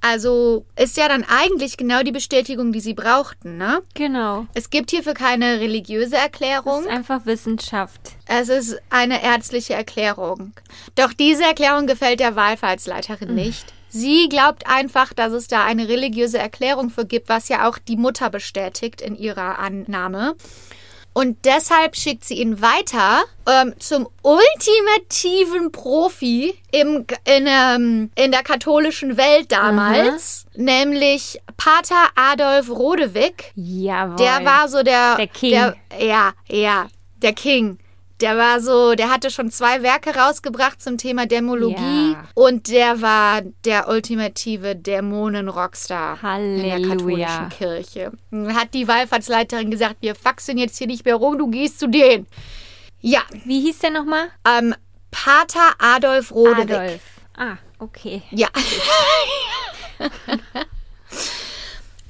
[0.00, 3.82] Also ist ja dann eigentlich genau die Bestätigung, die sie brauchten, ne?
[3.94, 4.46] Genau.
[4.54, 6.82] Es gibt hierfür keine religiöse Erklärung.
[6.82, 8.12] ist einfach Wissenschaft.
[8.28, 10.52] Es ist eine ärztliche Erklärung.
[10.94, 13.72] Doch diese Erklärung gefällt der Wahlfahrtsleiterin nicht.
[13.88, 17.96] Sie glaubt einfach, dass es da eine religiöse Erklärung für gibt, was ja auch die
[17.96, 20.36] Mutter bestätigt in ihrer Annahme.
[21.16, 28.42] Und deshalb schickt sie ihn weiter ähm, zum ultimativen Profi im, in, ähm, in der
[28.42, 33.52] katholischen Welt damals, nämlich Pater Adolf Rodewig.
[33.54, 34.16] Jawohl.
[34.16, 35.14] Der war so der.
[35.16, 35.50] Der King.
[35.52, 36.88] Der, ja, ja,
[37.22, 37.78] der King.
[38.24, 42.24] Der war so, der hatte schon zwei Werke rausgebracht zum Thema Dämologie Ja.
[42.32, 46.88] und der war der ultimative Dämonen-Rockstar in der Halleluja.
[46.88, 48.12] katholischen Kirche.
[48.54, 52.26] Hat die Wallfahrtsleiterin gesagt, wir faxen jetzt hier nicht mehr rum, du gehst zu denen.
[53.02, 54.28] Ja, Wie hieß der nochmal?
[54.48, 54.74] ähm,
[55.10, 56.70] Pater Adolf Rodewig.
[56.74, 57.00] Adolf.
[57.36, 58.22] Ah, okay.
[58.30, 58.48] Ja.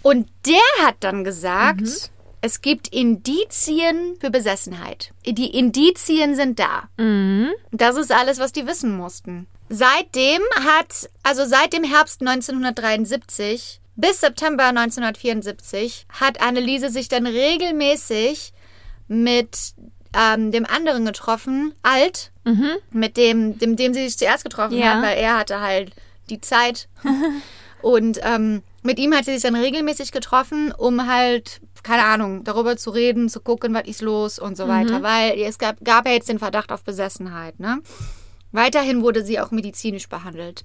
[0.03, 2.14] Und der hat dann gesagt, Mhm.
[2.45, 5.13] Es gibt Indizien für Besessenheit.
[5.27, 6.89] Die Indizien sind da.
[6.99, 7.49] Mhm.
[7.73, 9.47] Das ist alles, was die wissen mussten.
[9.71, 18.53] Seitdem hat, also seit dem Herbst 1973 bis September 1974 hat Anneliese sich dann regelmäßig
[19.09, 19.75] mit
[20.15, 22.31] ähm, dem anderen getroffen, Alt,
[22.91, 24.97] mit dem, dem, dem sie sich zuerst getroffen Ja.
[24.97, 25.93] hat, weil er hatte halt
[26.29, 26.89] die Zeit.
[27.83, 32.77] Und ähm, mit ihm hat sie sich dann regelmäßig getroffen, um halt, keine Ahnung, darüber
[32.77, 35.03] zu reden, zu gucken, was ist los und so weiter.
[35.03, 37.81] Weil es gab, gab ja jetzt den Verdacht auf Besessenheit, ne?
[38.51, 40.65] Weiterhin wurde sie auch medizinisch behandelt.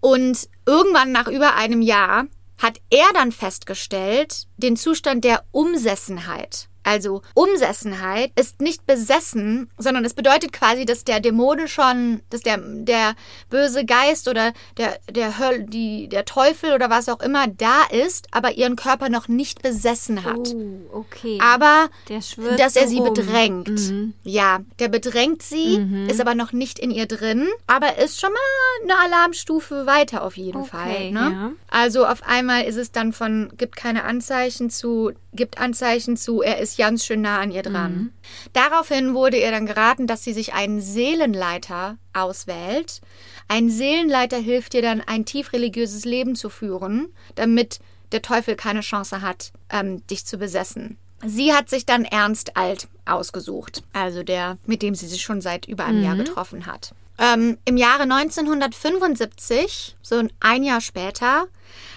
[0.00, 2.26] Und irgendwann nach über einem Jahr
[2.58, 6.69] hat er dann festgestellt, den Zustand der Umsessenheit.
[6.90, 12.58] Also Umsessenheit ist nicht besessen, sondern es bedeutet quasi, dass der Dämone schon, dass der,
[12.58, 13.14] der
[13.48, 18.26] böse Geist oder der, der Höll, die, der Teufel oder was auch immer da ist,
[18.32, 20.48] aber ihren Körper noch nicht besessen hat.
[20.52, 21.38] Oh, okay.
[21.40, 23.14] Aber dass er so sie rum.
[23.14, 23.68] bedrängt.
[23.68, 24.14] Mhm.
[24.24, 25.76] Ja, der bedrängt sie,
[26.08, 28.40] ist aber noch nicht in ihr drin, aber ist schon mal
[28.82, 31.10] eine Alarmstufe weiter auf jeden Okay, Fall.
[31.12, 31.20] Ne?
[31.20, 31.52] ja.
[31.68, 36.58] Also auf einmal ist es dann von gibt keine Anzeichen zu, gibt Anzeichen zu, er
[36.58, 37.92] ist ganz schön nah an ihr dran.
[37.92, 38.12] Mhm.
[38.54, 43.02] Daraufhin wurde ihr dann geraten, dass sie sich einen Seelenleiter auswählt.
[43.48, 47.80] Ein Seelenleiter hilft ihr dann, ein tief religiöses Leben zu führen, damit
[48.12, 50.96] der Teufel keine Chance hat, ähm, dich zu besessen.
[51.22, 55.66] Sie hat sich dann Ernst Alt ausgesucht, also der, mit dem sie sich schon seit
[55.66, 56.94] über einem Jahr getroffen hat.
[57.18, 61.46] Ähm, Im Jahre 1975, so ein Jahr später,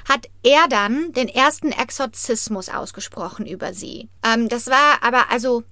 [0.07, 4.09] hat er dann den ersten Exorzismus ausgesprochen über sie.
[4.23, 5.63] Ähm, das war aber also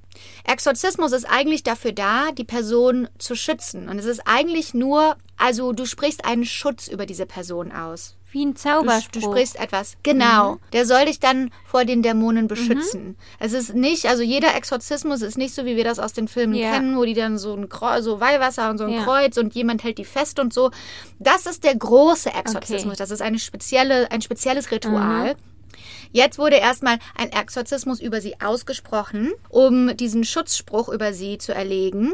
[0.44, 3.90] Exorzismus ist eigentlich dafür da, die Person zu schützen.
[3.90, 8.18] Und es ist eigentlich nur, also du sprichst einen Schutz über diese Person aus.
[8.32, 9.12] Wie ein Du, Zauberspruch.
[9.12, 9.98] du sprichst etwas.
[10.04, 10.58] Genau.
[10.74, 13.18] Der soll dich dann vor den Dämonen beschützen.
[13.40, 16.54] Es ist nicht, also jeder Exorzismus ist nicht so, wie wir das aus den Filmen
[16.56, 16.72] Ja.
[16.72, 19.04] kennen, wo die dann so ein Kreuz, so Weihwasser und so ein Ja.
[19.04, 20.72] Kreuz und jemand hält die fest und so.
[21.20, 22.94] Das ist der große Exorzismus.
[22.94, 22.98] Okay.
[22.98, 25.36] Das ist eine spezielle, ein spezielles Ritual.
[26.14, 32.14] Jetzt wurde erstmal ein Exorzismus über sie ausgesprochen, um diesen Schutzspruch über sie zu erlegen,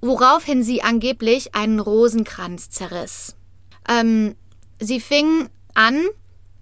[0.00, 3.34] woraufhin sie angeblich einen Rosenkranz zerriss.
[3.88, 4.36] Ähm,
[4.80, 6.04] sie fing an,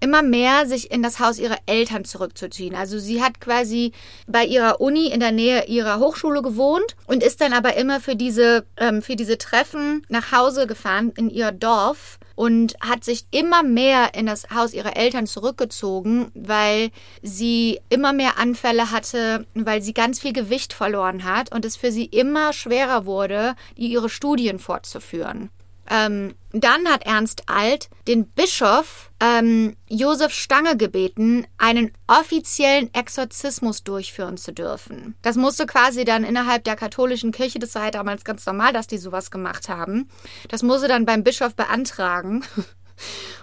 [0.01, 2.75] immer mehr sich in das Haus ihrer Eltern zurückzuziehen.
[2.75, 3.93] Also sie hat quasi
[4.27, 8.15] bei ihrer Uni in der Nähe ihrer Hochschule gewohnt und ist dann aber immer für
[8.15, 13.63] diese, ähm, für diese Treffen nach Hause gefahren in ihr Dorf und hat sich immer
[13.63, 16.91] mehr in das Haus ihrer Eltern zurückgezogen, weil
[17.23, 21.91] sie immer mehr Anfälle hatte, weil sie ganz viel Gewicht verloren hat und es für
[21.91, 25.49] sie immer schwerer wurde, ihre Studien fortzuführen.
[25.91, 34.37] Ähm, dann hat Ernst Alt den Bischof ähm, Josef Stange gebeten, einen offiziellen Exorzismus durchführen
[34.37, 35.15] zu dürfen.
[35.23, 38.87] Das musste quasi dann innerhalb der katholischen Kirche, das war ja damals ganz normal, dass
[38.87, 40.09] die sowas gemacht haben,
[40.49, 42.45] das musste dann beim Bischof beantragen.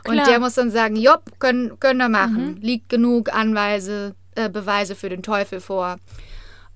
[0.07, 0.25] Und Klar.
[0.25, 2.57] der muss dann sagen, jopp, können, können wir machen.
[2.59, 5.99] Liegt genug Anweise, äh, Beweise für den Teufel vor.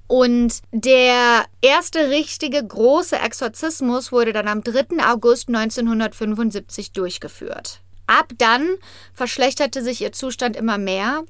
[0.07, 5.03] Und der erste richtige große Exorzismus wurde dann am 3.
[5.05, 7.81] August 1975 durchgeführt.
[8.07, 8.77] Ab dann
[9.13, 11.23] verschlechterte sich ihr Zustand immer mehr.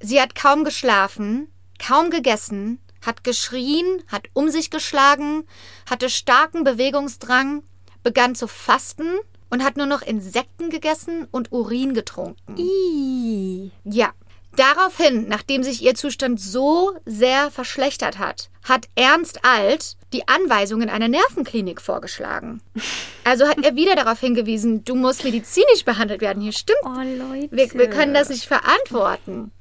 [0.00, 1.46] Sie hat kaum geschlafen,
[1.78, 5.44] kaum gegessen, hat geschrien, hat um sich geschlagen,
[5.88, 7.62] hatte starken Bewegungsdrang,
[8.02, 12.56] begann zu fasten und hat nur noch Insekten gegessen und Urin getrunken.
[12.56, 13.70] Ih.
[13.84, 14.12] Ja.
[14.56, 20.90] Daraufhin, nachdem sich ihr Zustand so sehr verschlechtert hat, hat Ernst Alt die Anweisung in
[20.90, 22.60] einer Nervenklinik vorgeschlagen.
[23.24, 26.42] Also hat er wieder darauf hingewiesen, du musst medizinisch behandelt werden.
[26.42, 26.80] Hier stimmt.
[26.82, 27.56] Oh, Leute.
[27.56, 29.52] Wir, wir können das nicht verantworten.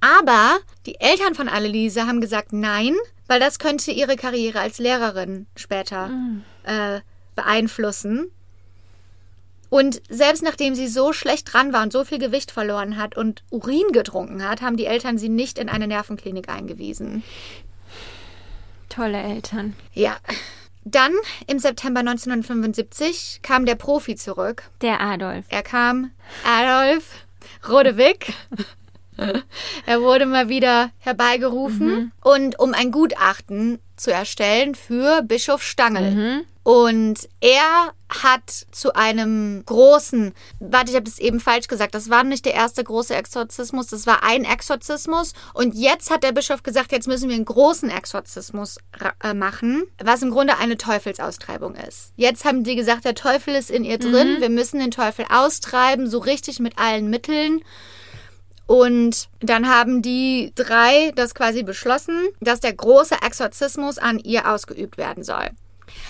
[0.00, 2.94] Aber die Eltern von Anneliese haben gesagt, nein,
[3.26, 6.10] weil das könnte ihre Karriere als Lehrerin später
[6.62, 7.00] äh,
[7.34, 8.30] beeinflussen.
[9.70, 13.44] Und selbst nachdem sie so schlecht dran war und so viel Gewicht verloren hat und
[13.50, 17.22] Urin getrunken hat, haben die Eltern sie nicht in eine Nervenklinik eingewiesen.
[18.88, 19.74] Tolle Eltern.
[19.94, 20.16] Ja.
[20.84, 21.12] Dann
[21.46, 24.64] im September 1975 kam der Profi zurück.
[24.82, 25.46] Der Adolf.
[25.48, 26.10] Er kam
[26.44, 27.26] Adolf
[27.68, 28.32] Rodewig.
[29.86, 36.44] er wurde mal wieder herbeigerufen und um ein Gutachten zu erstellen für Bischof Stangl.
[36.62, 42.22] Und er hat zu einem großen, warte, ich habe das eben falsch gesagt, das war
[42.22, 45.32] nicht der erste große Exorzismus, das war ein Exorzismus.
[45.54, 48.76] Und jetzt hat der Bischof gesagt, jetzt müssen wir einen großen Exorzismus
[49.22, 52.12] äh, machen, was im Grunde eine Teufelsaustreibung ist.
[52.16, 56.08] Jetzt haben die gesagt, der Teufel ist in ihr drin, wir müssen den Teufel austreiben,
[56.08, 57.62] so richtig mit allen Mitteln.
[58.70, 64.96] Und dann haben die drei das quasi beschlossen, dass der große Exorzismus an ihr ausgeübt
[64.96, 65.50] werden soll.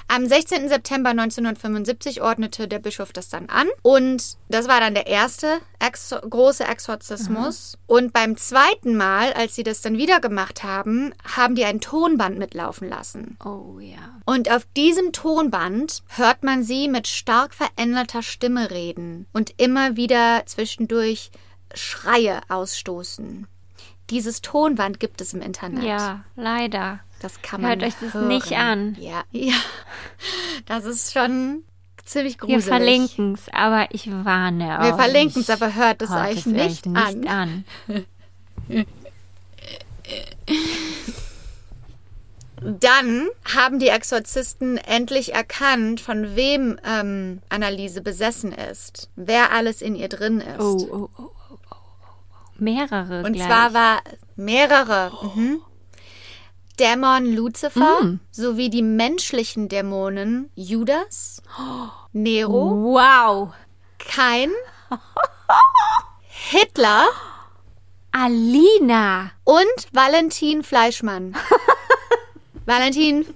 [0.08, 0.68] Am 16.
[0.68, 6.16] September 1975 ordnete der Bischof das dann an und das war dann der erste Exo
[6.20, 7.78] große Exorzismus.
[7.86, 12.38] Und beim zweiten Mal, als sie das dann wieder gemacht haben, haben die ein Tonband
[12.38, 13.38] mitlaufen lassen.
[13.42, 14.20] Oh ja.
[14.26, 20.42] Und auf diesem Tonband hört man sie mit stark veränderter Stimme reden und immer wieder
[20.44, 21.30] zwischendurch
[21.74, 23.46] Schreie ausstoßen.
[24.10, 25.84] Dieses Tonband gibt es im Internet.
[25.84, 27.00] Ja, leider.
[27.20, 28.28] Das kann man Hört euch das hören.
[28.28, 28.96] nicht an.
[28.98, 29.54] Ja, ja.
[30.66, 31.62] Das ist schon
[32.04, 32.64] ziemlich Wir gruselig.
[32.64, 34.94] verlinken es, aber ich warne Wir euch.
[35.00, 37.20] verlinken es, aber hört es Hört euch es nicht, euch an.
[37.20, 37.64] nicht an.
[42.62, 49.08] Dann haben die Exorzisten endlich erkannt, von wem ähm, Anneliese besessen ist.
[49.16, 50.60] Wer alles in ihr drin ist.
[50.60, 51.30] Oh, oh, oh, oh.
[52.60, 53.46] Mehrere Und gleich.
[53.46, 54.02] zwar war
[54.36, 55.10] mehrere.
[55.34, 55.60] Mhm.
[56.78, 58.20] Dämon Lucifer Mm.
[58.30, 61.42] sowie die menschlichen Dämonen Judas,
[62.12, 63.52] Nero, Wow.
[63.98, 64.50] Kain,
[66.50, 67.06] Hitler
[68.12, 69.30] Alina.
[69.44, 71.36] und Valentin Fleischmann.
[72.66, 73.26] Valentin,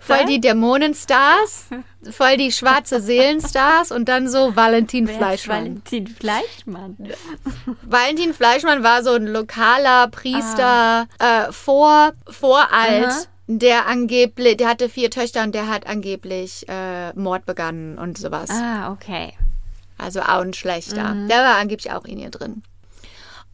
[0.00, 1.66] voll die Dämonenstars,
[2.12, 5.58] voll die schwarze Seelenstars und dann so Valentin Fleischmann.
[5.58, 6.96] Valentin Fleischmann.
[7.82, 13.06] Valentin Fleischmann war so ein lokaler Priester äh, vor, vor alt.
[13.06, 13.24] Aha.
[13.48, 18.50] der angeblich, der hatte vier Töchter und der hat angeblich äh, Mord begangen und sowas.
[18.50, 19.34] Ah, okay.
[19.98, 21.14] Also auch ein schlechter.
[21.28, 22.62] Der war angeblich auch in ihr drin.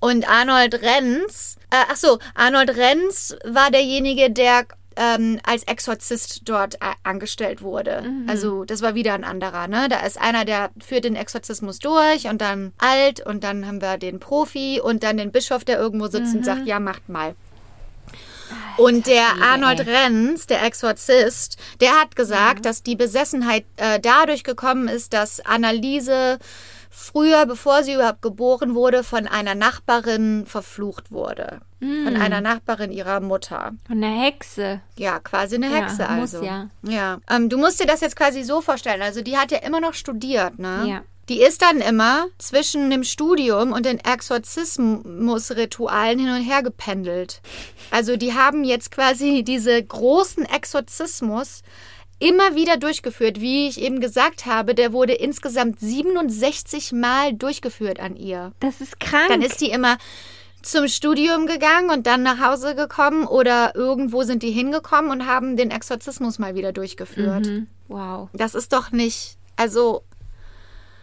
[0.01, 4.65] Und Arnold Renz, äh, ach so, Arnold Renz war derjenige, der
[4.97, 8.03] ähm, als Exorzist dort äh, angestellt wurde.
[8.27, 9.89] Also das war wieder ein anderer, ne?
[9.89, 13.99] Da ist einer, der führt den Exorzismus durch und dann alt und dann haben wir
[13.99, 17.35] den Profi und dann den Bischof, der irgendwo sitzt und sagt, ja, macht mal.
[18.77, 19.95] Und der Arnold ey.
[19.95, 26.39] Renz, der Exorzist, der hat gesagt, dass die Besessenheit äh, dadurch gekommen ist, dass Anneliese
[26.95, 31.61] früher, bevor sie überhaupt geboren wurde, von einer Nachbarin verflucht wurde.
[31.81, 33.73] Von einer Nachbarin ihrer Mutter.
[33.89, 34.81] Von der Hexe.
[34.97, 36.45] Ja, quasi eine Ja, Hexe muss also.
[36.45, 36.69] ja.
[36.83, 37.19] Ja.
[37.29, 39.03] Ähm, du musst dir das jetzt quasi so vorstellen.
[39.03, 40.85] Also die hat ja immer noch studiert, ne?
[40.87, 41.01] Ja.
[41.29, 47.41] Die ist dann immer zwischen dem Studium und den Exorzismusritualen hin und her gependelt.
[47.91, 51.63] Also die haben jetzt quasi diese großen Exorzismus
[52.23, 53.41] immer wieder durchgeführt.
[53.41, 58.53] Wie ich eben gesagt habe, der wurde insgesamt 67 Mal durchgeführt an ihr.
[58.61, 59.29] Das ist krank.
[59.29, 59.99] Dann ist die immer
[60.63, 65.57] zum Studium gegangen und dann nach Hause gekommen oder irgendwo sind die hingekommen und haben
[65.57, 67.47] den Exorzismus mal wieder durchgeführt.
[67.47, 67.67] Mhm.
[67.89, 68.29] Wow.
[68.33, 70.05] Das ist doch nicht, also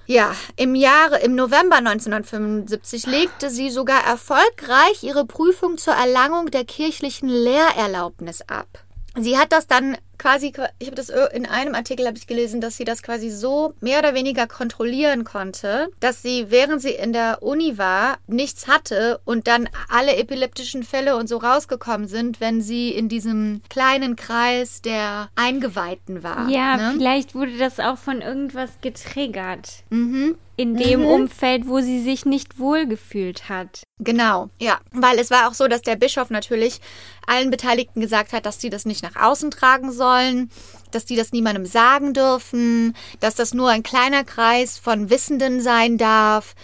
[0.07, 6.63] ja, im Jahre, im November 1975 legte sie sogar erfolgreich ihre Prüfung zur Erlangung der
[6.63, 8.67] kirchlichen Lehrerlaubnis ab.
[9.15, 12.77] Sie hat das dann quasi, ich habe das in einem Artikel habe ich gelesen, dass
[12.77, 17.41] sie das quasi so mehr oder weniger kontrollieren konnte, dass sie, während sie in der
[17.41, 22.89] Uni war, nichts hatte und dann alle epileptischen Fälle und so rausgekommen sind, wenn sie
[22.89, 26.47] in diesem kleinen Kreis der Eingeweihten war.
[26.49, 26.93] Ja, ne?
[26.95, 29.83] vielleicht wurde das auch von irgendwas getriggert.
[29.89, 30.35] Mhm.
[30.59, 33.83] In dem Umfeld, wo sie sich nicht wohlgefühlt hat.
[33.99, 34.79] Genau, ja.
[34.91, 36.81] Weil es war auch so, dass der Bischof natürlich
[37.25, 40.49] allen Beteiligten gesagt hat, dass die das nicht nach außen tragen sollen,
[40.91, 45.97] dass die das niemandem sagen dürfen, dass das nur ein kleiner Kreis von Wissenden sein
[45.97, 46.55] darf.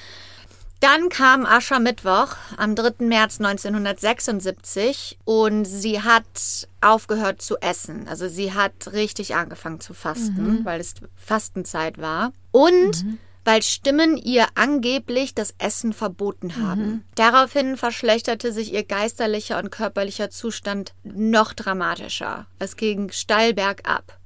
[0.80, 3.06] Dann kam Aschermittwoch am 3.
[3.06, 8.08] März 1976 und sie hat aufgehört zu essen.
[8.08, 12.34] Also sie hat richtig angefangen zu fasten, weil es Fastenzeit war.
[12.52, 13.06] Und
[13.46, 17.06] weil Stimmen ihr angeblich das Essen verboten haben.
[17.16, 22.48] Daraufhin verschlechterte sich ihr geisterlicher und körperlicher Zustand noch dramatischer.
[22.60, 24.20] Es ging steil bergab.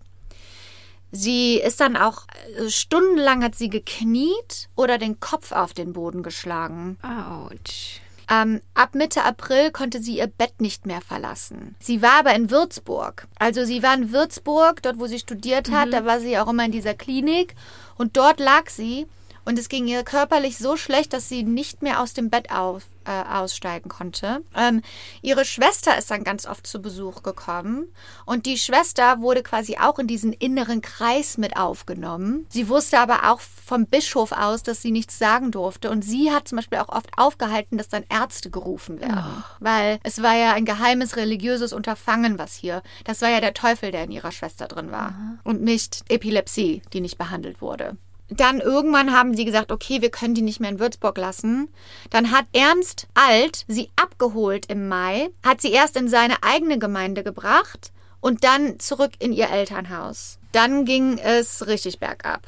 [1.12, 6.24] Sie ist dann auch äh, stundenlang hat sie gekniet oder den Kopf auf den Boden
[6.24, 6.98] geschlagen.
[7.02, 8.02] Autsch.
[8.30, 11.76] Ähm, ab Mitte April konnte sie ihr Bett nicht mehr verlassen.
[11.80, 13.28] Sie war aber in Würzburg.
[13.40, 16.66] Also sie war in Würzburg, dort wo sie studiert hat, da war sie auch immer
[16.66, 17.56] in dieser Klinik
[17.98, 19.08] und dort lag sie
[19.46, 22.84] und es ging ihr körperlich so schlecht, dass sie nicht mehr aus dem Bett auf,
[23.10, 24.44] äh, aussteigen konnte.
[24.56, 24.84] Ähm,
[25.24, 27.88] ihre Schwester ist dann ganz oft zu Besuch gekommen
[28.26, 32.46] und die Schwester wurde quasi auch in diesen inneren Kreis mit aufgenommen.
[32.50, 36.48] Sie wusste aber auch vom Bischof aus, dass sie nichts sagen durfte und sie hat
[36.48, 40.66] zum Beispiel auch oft aufgehalten, dass dann Ärzte gerufen werden, weil es war ja ein
[40.66, 42.84] geheimes religiöses Unterfangen, was hier.
[43.06, 47.02] Das war ja der Teufel, der in ihrer Schwester drin war und nicht Epilepsie, die
[47.02, 47.98] nicht behandelt wurde.
[48.30, 51.70] Dann irgendwann haben sie gesagt, okay, wir können die nicht mehr in Würzburg lassen.
[52.10, 57.24] Dann hat Ernst Alt sie abgeholt im Mai, hat sie erst in seine eigene Gemeinde
[57.24, 60.38] gebracht und dann zurück in ihr Elternhaus.
[60.52, 62.42] Dann ging es richtig bergab.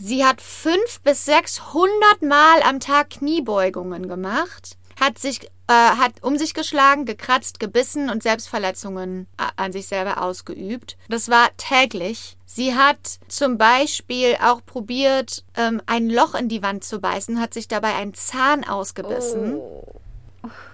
[0.00, 6.36] Sie hat fünf bis 600 Mal am Tag Kniebeugungen gemacht, hat sich äh, hat um
[6.38, 10.96] sich geschlagen, gekratzt, gebissen und Selbstverletzungen a- an sich selber ausgeübt.
[11.08, 12.36] Das war täglich.
[12.46, 17.52] Sie hat zum Beispiel auch probiert, ähm, ein Loch in die Wand zu beißen, hat
[17.54, 19.60] sich dabei einen Zahn ausgebissen.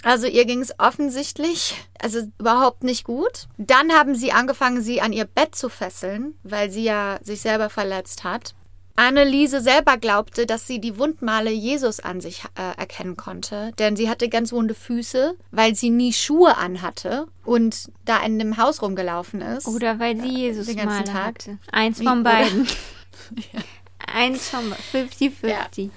[0.05, 3.49] Also ihr ging es offensichtlich, also überhaupt nicht gut.
[3.57, 7.70] Dann haben sie angefangen, sie an ihr Bett zu fesseln, weil sie ja sich selber
[7.70, 8.55] verletzt hat.
[8.97, 14.09] Anneliese selber glaubte, dass sie die Wundmale Jesus an sich äh, erkennen konnte, denn sie
[14.09, 19.40] hatte ganz wunde Füße, weil sie nie Schuhe anhatte und da in dem Haus rumgelaufen
[19.40, 19.66] ist.
[19.66, 21.26] Oder weil sie Jesus den ganzen Tag.
[21.26, 21.59] hatte.
[21.72, 22.68] Eins von beiden.
[24.07, 25.90] Eins von 50-50.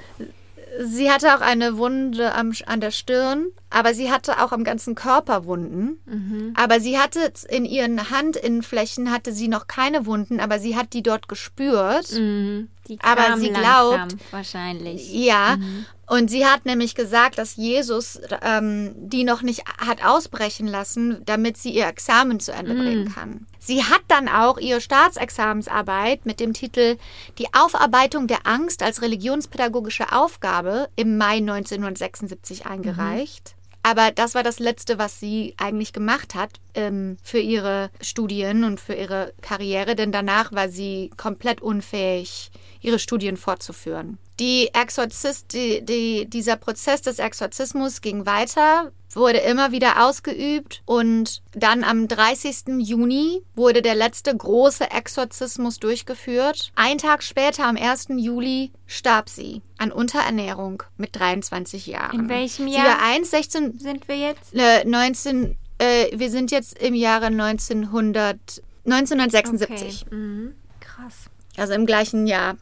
[0.79, 4.95] Sie hatte auch eine Wunde am, an der Stirn, aber sie hatte auch am ganzen
[4.95, 5.99] Körper Wunden.
[6.05, 6.53] Mhm.
[6.55, 11.03] Aber sie hatte in ihren Handinnenflächen hatte sie noch keine Wunden, aber sie hat die
[11.03, 12.11] dort gespürt.
[12.13, 12.69] Mhm.
[12.87, 15.11] Die Aber sie glaubt- wahrscheinlich.
[15.13, 15.85] Ja, Mhm.
[16.07, 21.57] und sie hat nämlich gesagt, dass Jesus ähm, die noch nicht hat ausbrechen lassen, damit
[21.57, 22.77] sie ihr Examen zu Ende Mhm.
[22.79, 23.47] bringen kann.
[23.67, 26.97] Sie hat dann auch ihre Staatsexamensarbeit mit dem Titel
[27.37, 33.55] Die Aufarbeitung der Angst als religionspädagogische Aufgabe im Mai 1976 eingereicht.
[33.83, 38.79] aber das war das Letzte, was sie eigentlich gemacht hat ähm, für ihre Studien und
[38.79, 44.17] für ihre Karriere, denn danach war sie komplett unfähig, ihre Studien fortzuführen.
[44.39, 51.41] Die Exorzist, die, die, dieser Prozess des Exorzismus ging weiter, wurde immer wieder ausgeübt und
[51.53, 52.79] dann am 30.
[52.79, 56.71] Juni wurde der letzte große Exorzismus durchgeführt.
[56.75, 58.09] Ein Tag später, am 1.
[58.17, 62.19] Juli, starb sie an Unterernährung mit 23 Jahren.
[62.19, 64.53] In welchem Sie Jahr war 1, 16, sind wir jetzt?
[64.53, 70.05] äh, 19, äh, wir sind jetzt im Jahre 1900, 1976.
[70.05, 70.15] Okay.
[70.15, 70.55] Mhm.
[70.79, 71.15] Krass.
[71.57, 72.55] Also im gleichen Jahr.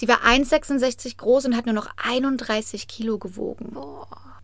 [0.00, 3.76] Sie war 1,66 groß und hat nur noch 31 Kilo gewogen.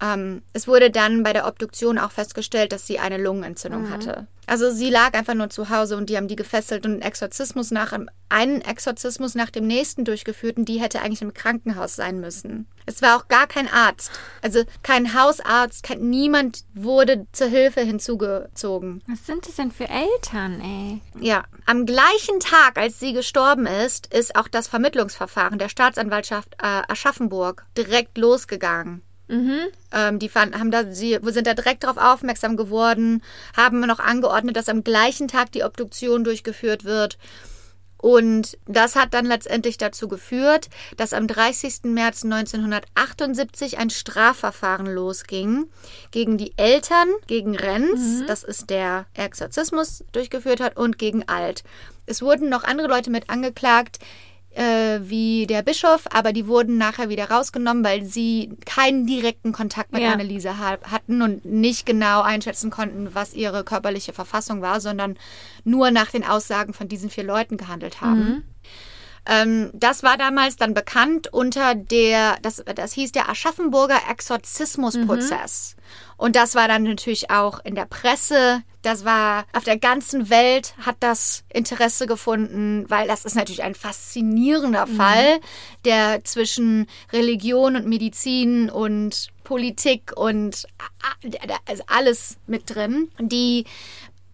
[0.02, 4.26] Ähm, es wurde dann bei der Obduktion auch festgestellt, dass sie eine Lungenentzündung hatte.
[4.46, 7.72] Also sie lag einfach nur zu Hause und die haben die gefesselt und einen Exorzismus
[7.72, 7.92] nach
[8.28, 12.68] einen Exorzismus nach dem nächsten durchgeführt und die hätte eigentlich im Krankenhaus sein müssen.
[12.86, 19.02] Es war auch gar kein Arzt, also kein Hausarzt, kein, niemand wurde zur Hilfe hinzugezogen.
[19.08, 21.00] Was sind das denn für Eltern, ey?
[21.20, 26.82] Ja, am gleichen Tag, als sie gestorben ist, ist auch das Vermittlungsverfahren der Staatsanwaltschaft äh,
[26.88, 29.02] Aschaffenburg direkt losgegangen.
[29.92, 33.22] Ähm, die fanden, haben da, sie sind da direkt darauf aufmerksam geworden,
[33.56, 37.18] haben noch angeordnet, dass am gleichen Tag die Obduktion durchgeführt wird.
[37.98, 41.84] Und das hat dann letztendlich dazu geführt, dass am 30.
[41.84, 45.64] März 1978 ein Strafverfahren losging
[46.10, 51.64] gegen die Eltern, gegen Renz, das ist der Exorzismus durchgeführt hat, und gegen Alt.
[52.04, 53.98] Es wurden noch andere Leute mit angeklagt,
[54.56, 59.92] äh, wie der Bischof, aber die wurden nachher wieder rausgenommen, weil sie keinen direkten Kontakt
[59.92, 60.12] mit Ja.
[60.12, 65.18] Anneliese ha- hatten und nicht genau einschätzen konnten, was ihre körperliche Verfassung war, sondern
[65.64, 68.44] nur nach den Aussagen von diesen vier Leuten gehandelt haben.
[69.28, 75.76] Ähm, das war damals dann bekannt unter der, das, das hieß der Aschaffenburger Exorzismusprozess.
[76.16, 78.62] Und das war dann natürlich auch in der Presse.
[78.86, 83.74] Das war auf der ganzen Welt hat das Interesse gefunden, weil das ist natürlich ein
[83.74, 85.40] faszinierender Fall,
[85.84, 90.68] der zwischen Religion und Medizin und Politik und
[91.66, 93.10] also alles mit drin.
[93.18, 93.64] Die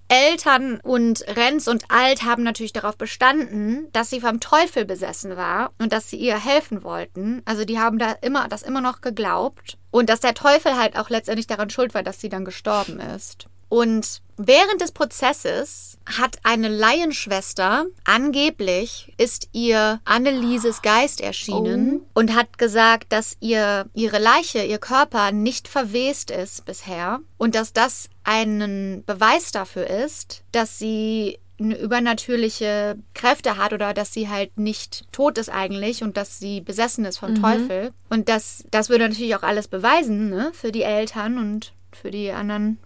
[0.08, 5.72] Eltern und Renz und Alt haben natürlich darauf bestanden, dass sie vom Teufel besessen war
[5.78, 7.40] und dass sie ihr helfen wollten.
[7.46, 11.08] Also die haben da immer das immer noch geglaubt und dass der Teufel halt auch
[11.08, 13.46] letztendlich daran schuld war, dass sie dann gestorben ist.
[13.70, 22.58] Und während des Prozesses hat eine Laienschwester, angeblich ist ihr Annelieses Geist erschienen und hat
[22.58, 29.04] gesagt, dass ihr ihre Leiche, ihr Körper nicht verwest ist bisher und dass das einen
[29.04, 35.38] Beweis dafür ist, dass sie eine übernatürliche Kräfte hat oder dass sie halt nicht tot
[35.38, 37.92] ist eigentlich und dass sie besessen ist vom Teufel.
[38.08, 42.32] Und das, das würde natürlich auch alles beweisen, ne, für die Eltern und für die
[42.32, 42.78] anderen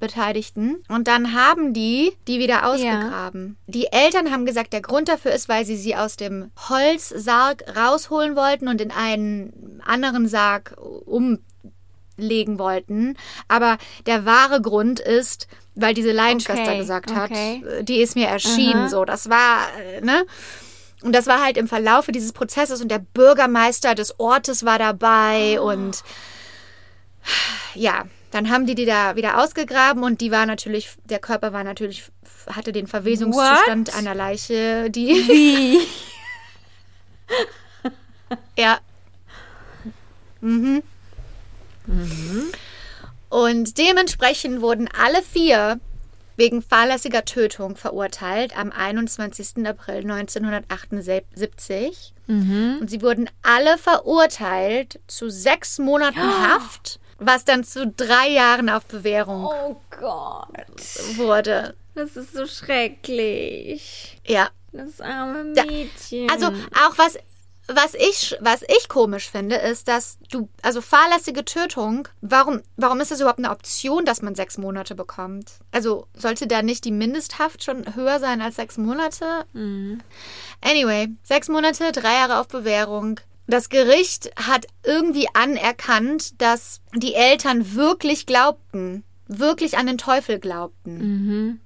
[0.00, 0.82] Beteiligten.
[0.88, 3.56] Und dann haben die die wieder ausgegraben.
[3.66, 8.36] Die Eltern haben gesagt, der Grund dafür ist, weil sie sie aus dem Holzsarg rausholen
[8.36, 13.16] wollten und in einen anderen Sarg umlegen wollten.
[13.48, 17.62] Aber der wahre Grund ist, weil diese Laienschwester Okay, gesagt okay.
[17.64, 18.82] hat, die ist mir erschienen.
[18.82, 18.88] Aha.
[18.88, 20.24] So, das war, äh, ne?
[21.02, 25.60] Und das war halt im Verlaufe dieses Prozesses und der Bürgermeister des Ortes war dabei
[25.60, 26.02] und
[27.74, 28.04] ja,
[28.34, 32.10] dann haben die die da wieder ausgegraben und die war natürlich, der Körper war natürlich,
[32.48, 33.96] hatte den Verwesungszustand What?
[33.96, 35.78] einer Leiche, die, Wie?
[38.58, 38.80] ja.
[40.40, 40.82] Mhm.
[43.28, 45.78] Und dementsprechend wurden alle vier
[46.34, 49.64] wegen fahrlässiger Tötung verurteilt am 21.
[49.64, 52.14] April 1978.
[52.80, 58.84] Und sie wurden alle verurteilt zu sechs Monaten Haft, was dann zu drei Jahren auf
[58.86, 60.48] Bewährung Oh Gott.
[61.16, 61.74] wurde.
[61.94, 64.18] Das ist so schrecklich.
[64.26, 64.48] Ja.
[64.72, 66.28] Das arme Mädchen.
[66.30, 67.16] Also auch was,
[67.68, 73.12] was ich, was ich komisch finde, ist, dass du, also fahrlässige Tötung, warum, warum ist
[73.12, 75.52] es überhaupt eine Option, dass man sechs Monate bekommt?
[75.70, 79.46] Also sollte da nicht die Mindesthaft schon höher sein als sechs Monate?
[80.60, 83.20] Anyway, sechs Monate, drei Jahre auf Bewährung.
[83.46, 91.60] Das Gericht hat irgendwie anerkannt, dass die Eltern wirklich glaubten, wirklich an den Teufel glaubten.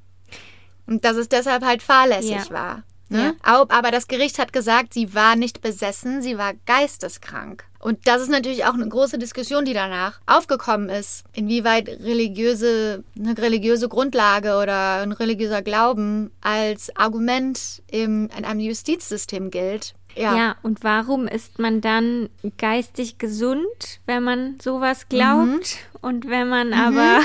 [0.86, 2.50] Und dass es deshalb halt fahrlässig Ja.
[2.50, 2.82] war.
[3.10, 3.34] Ne?
[3.42, 7.64] Au- Aber das Gericht hat gesagt, sie war nicht besessen, sie war geisteskrank.
[7.78, 11.24] Und das ist natürlich auch eine große Diskussion, die danach aufgekommen ist.
[11.32, 19.50] Inwieweit religiöse, eine religiöse Grundlage oder ein religiöser Glauben als Argument im, in einem Justizsystem
[19.50, 19.94] gilt.
[20.18, 20.36] Ja.
[20.36, 25.46] Ja, und warum ist man dann geistig gesund, wenn man sowas glaubt?
[25.46, 25.98] Mhm.
[26.00, 27.20] Und wenn man aber,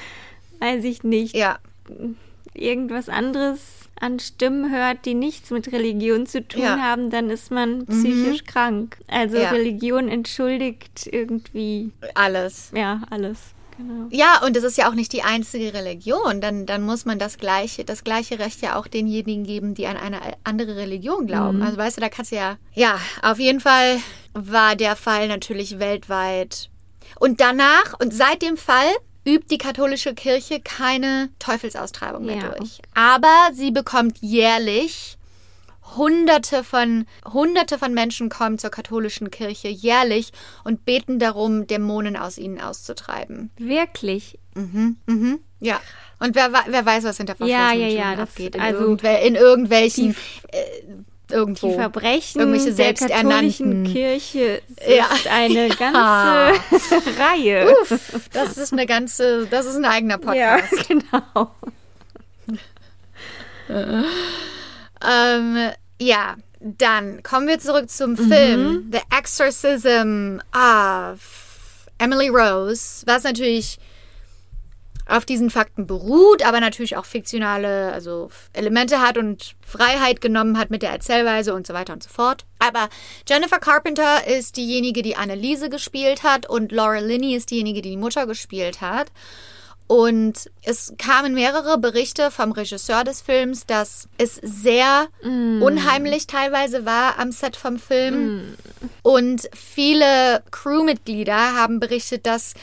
[0.60, 1.58] weiß ich nicht, Ja.
[2.52, 6.76] irgendwas anderes an Stimmen hört, die nichts mit Religion zu tun Ja.
[6.76, 6.82] Mhm.
[6.82, 8.98] haben, dann ist man psychisch krank.
[9.08, 9.50] Also Ja.
[9.50, 12.70] Religion entschuldigt irgendwie, Alles.
[12.74, 13.53] ja, alles.
[13.76, 14.06] Genau.
[14.10, 16.40] Ja, und es ist ja auch nicht die einzige Religion.
[16.40, 19.96] Dann, dann muss man das gleiche, das gleiche Recht ja auch denjenigen geben, die an
[19.96, 21.62] eine andere Religion glauben.
[21.62, 22.56] Also weißt du, da kannst du ja.
[22.74, 23.98] Ja, auf jeden Fall
[24.32, 26.70] war der Fall natürlich weltweit.
[27.18, 28.88] Und danach und seit dem Fall
[29.26, 32.48] übt die katholische Kirche keine Teufelsaustreibung mehr Ja.
[32.50, 32.80] durch.
[32.94, 35.16] Aber sie bekommt jährlich
[35.96, 40.32] Hunderte von, Hunderte von Menschen kommen zur katholischen Kirche jährlich
[40.64, 43.50] und beten darum, Dämonen aus ihnen auszutreiben.
[43.58, 44.38] Wirklich.
[44.54, 45.80] Mhm, mhm, ja.
[46.20, 48.54] Und wer, wer weiß, was hinter Ja, verschlossenen ja, ja, Türen das- abgeht.
[48.54, 50.16] In, also irgendwel, in irgendwelchen,
[50.52, 50.62] äh,
[51.32, 51.68] irgendwo.
[51.68, 55.06] Die Verbrechen Irgendwelche der selbsternannten- katholischen Kirche Ja.
[55.14, 56.52] ist eine Ja.
[56.52, 57.74] ganze Reihe.
[57.82, 60.88] Uff, das ist eine ganze, das ist ein eigener Ja, Podcast.
[60.88, 61.50] genau.
[65.06, 65.70] Ähm,
[66.04, 68.16] ja, dann kommen wir zurück zum Mhm.
[68.16, 73.78] Film The Exorcism of Emily Rose, was natürlich
[75.06, 80.70] auf diesen Fakten beruht, aber natürlich auch fiktionale also Elemente hat und Freiheit genommen hat
[80.70, 82.46] mit der Erzählweise und so weiter und so fort.
[82.58, 82.88] Aber
[83.28, 87.96] Jennifer Carpenter ist diejenige, die Anneliese gespielt hat und Laura Linney ist diejenige, die die
[87.98, 89.12] Mutter gespielt hat.
[89.86, 97.18] Und es kamen mehrere Berichte vom Regisseur des Films, dass es sehr unheimlich teilweise war
[97.18, 98.56] am Set vom Film.
[99.02, 102.54] Und viele Crewmitglieder haben berichtet, dass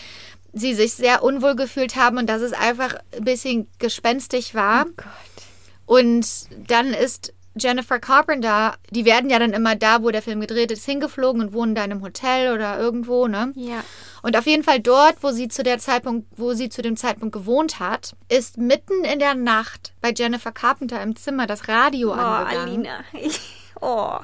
[0.54, 4.88] sie sich sehr unwohl gefühlt haben und dass es einfach ein bisschen gespenstig war.
[5.86, 6.26] Und
[6.68, 10.86] dann ist Jennifer Carpenter, die werden ja dann immer da, wo der Film gedreht ist,
[10.86, 13.52] hingeflogen und wohnen da in einem Hotel oder irgendwo, ne?
[13.56, 13.84] Ja.
[14.22, 17.34] Und auf jeden Fall dort, wo sie zu der Zeitpunkt, wo sie zu dem Zeitpunkt
[17.34, 22.14] gewohnt hat, ist mitten in der Nacht bei Jennifer Carpenter im Zimmer das Radio Oh,
[22.14, 22.68] angegangen.
[22.70, 23.04] Alina.
[23.14, 23.40] Ich,
[23.82, 24.18] oh.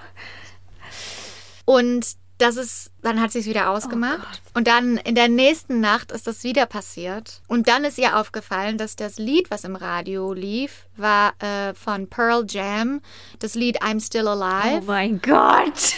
[1.65, 2.05] Und
[2.37, 4.41] das ist, dann hat sie es wieder ausgemacht.
[4.53, 7.41] und dann in der nächsten Nacht ist das wieder passiert.
[7.47, 12.07] Und dann ist ihr aufgefallen, dass das Lied, was im Radio lief, war äh, von
[12.09, 13.01] Pearl Jam,
[13.39, 14.85] das Lied I'm Still oh Alive.
[14.85, 15.73] mein Gott.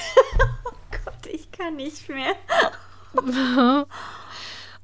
[0.65, 2.35] Oh Gott, ich kann nicht mehr.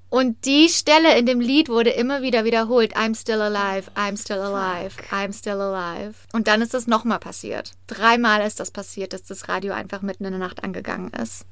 [0.10, 2.96] Und die Stelle in dem Lied wurde immer wieder wiederholt.
[2.96, 6.16] I'm still alive, I'm still alive, I'm still alive.
[6.32, 7.72] Und dann ist es nochmal passiert.
[7.88, 11.46] Dreimal ist das passiert, dass das Radio einfach mitten in der Nacht angegangen ist.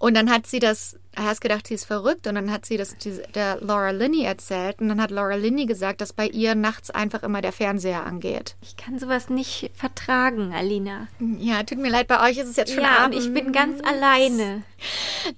[0.00, 2.26] Und dann hat sie das, er hat gedacht, sie ist verrückt.
[2.28, 4.80] Und dann hat sie das diese- der Laura Linney erzählt.
[4.80, 8.54] Und dann hat Laura Linney gesagt, dass bei ihr nachts einfach immer der Fernseher angeht.
[8.62, 11.08] Ich kann sowas nicht vertragen, Alina.
[11.38, 13.26] Ja, tut mir leid, bei euch ist es jetzt schon Ja, und abends.
[13.26, 14.62] ich bin ganz alleine.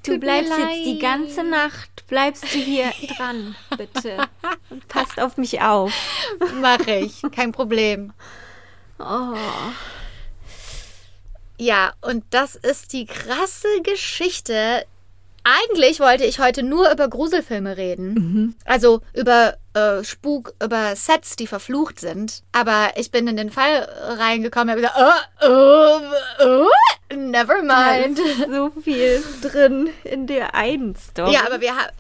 [0.03, 4.29] Du Tut bleibst jetzt die ganze Nacht, bleibst du hier dran, bitte.
[4.69, 5.91] Und passt auf mich auf.
[6.61, 8.13] Mach ich, kein Problem.
[8.99, 9.35] Oh.
[11.61, 14.87] Ja, und das ist die krasse Geschichte.
[15.45, 18.57] Eigentlich wollte ich heute nur über Gruselfilme reden.
[18.65, 22.43] Also über äh, Spuk, über Sets, die verflucht sind.
[22.53, 23.87] Aber ich bin in den Fall
[24.19, 26.01] reingekommen und habe gesagt, oh,
[26.43, 26.67] oh,
[27.13, 28.19] oh, never mind.
[28.51, 31.35] So viel drin in der einen Story.
[31.35, 31.91] Ja, aber wir, ha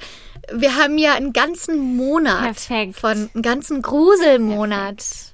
[0.52, 2.96] wir haben ja einen ganzen Monat Perfekt.
[2.96, 5.29] von einen ganzen Gruselmonat.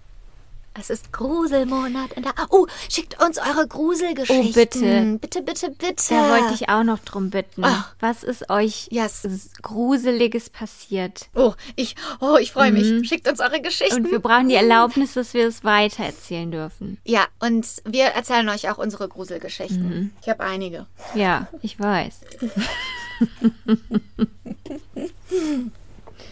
[0.79, 2.33] Es ist Gruselmonat in der.
[2.51, 4.51] Oh, schickt uns eure Gruselgeschichten.
[4.51, 5.19] Oh, bitte.
[5.21, 6.05] Bitte, bitte, bitte.
[6.11, 7.65] Da wollte ich auch noch drum bitten.
[7.65, 7.95] Ach.
[8.01, 9.23] Was ist euch Yes.
[9.63, 11.29] Gruseliges passiert?
[11.35, 13.09] Oh, ich, oh, ich freue mich.
[13.09, 14.05] Schickt uns eure Geschichten.
[14.05, 16.99] Und wir brauchen die Erlaubnis, dass wir es weitererzählen dürfen.
[17.05, 20.13] ja, und wir erzählen euch auch unsere Gruselgeschichten.
[20.23, 20.87] Ich habe einige.
[21.15, 22.21] Ja, ich weiß.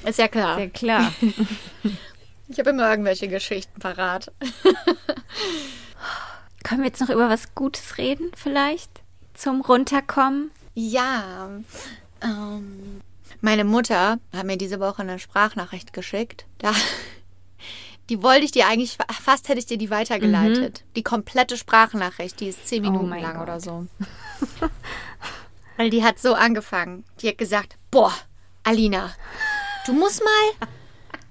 [0.06, 0.56] Ist ja klar.
[0.56, 1.12] Sehr klar.
[2.48, 4.32] Ich habe immer irgendwelche Geschichten parat.
[6.62, 8.90] Können wir jetzt noch über was Gutes reden, vielleicht?
[9.34, 10.50] Zum Runterkommen?
[10.74, 11.48] Ja.
[12.22, 13.00] Ähm,
[13.40, 16.46] meine Mutter hat mir diese Woche eine Sprachnachricht geschickt.
[16.58, 16.72] Da,
[18.08, 20.84] die wollte ich dir eigentlich, fast hätte ich dir die weitergeleitet.
[20.96, 23.42] Die komplette Sprachnachricht, die ist zehn Minuten mein lang Gott.
[23.42, 23.86] oder so.
[25.76, 27.04] Weil die hat so angefangen.
[27.20, 28.12] Die hat gesagt, boah,
[28.62, 29.12] Alina,
[29.86, 30.68] du musst mal,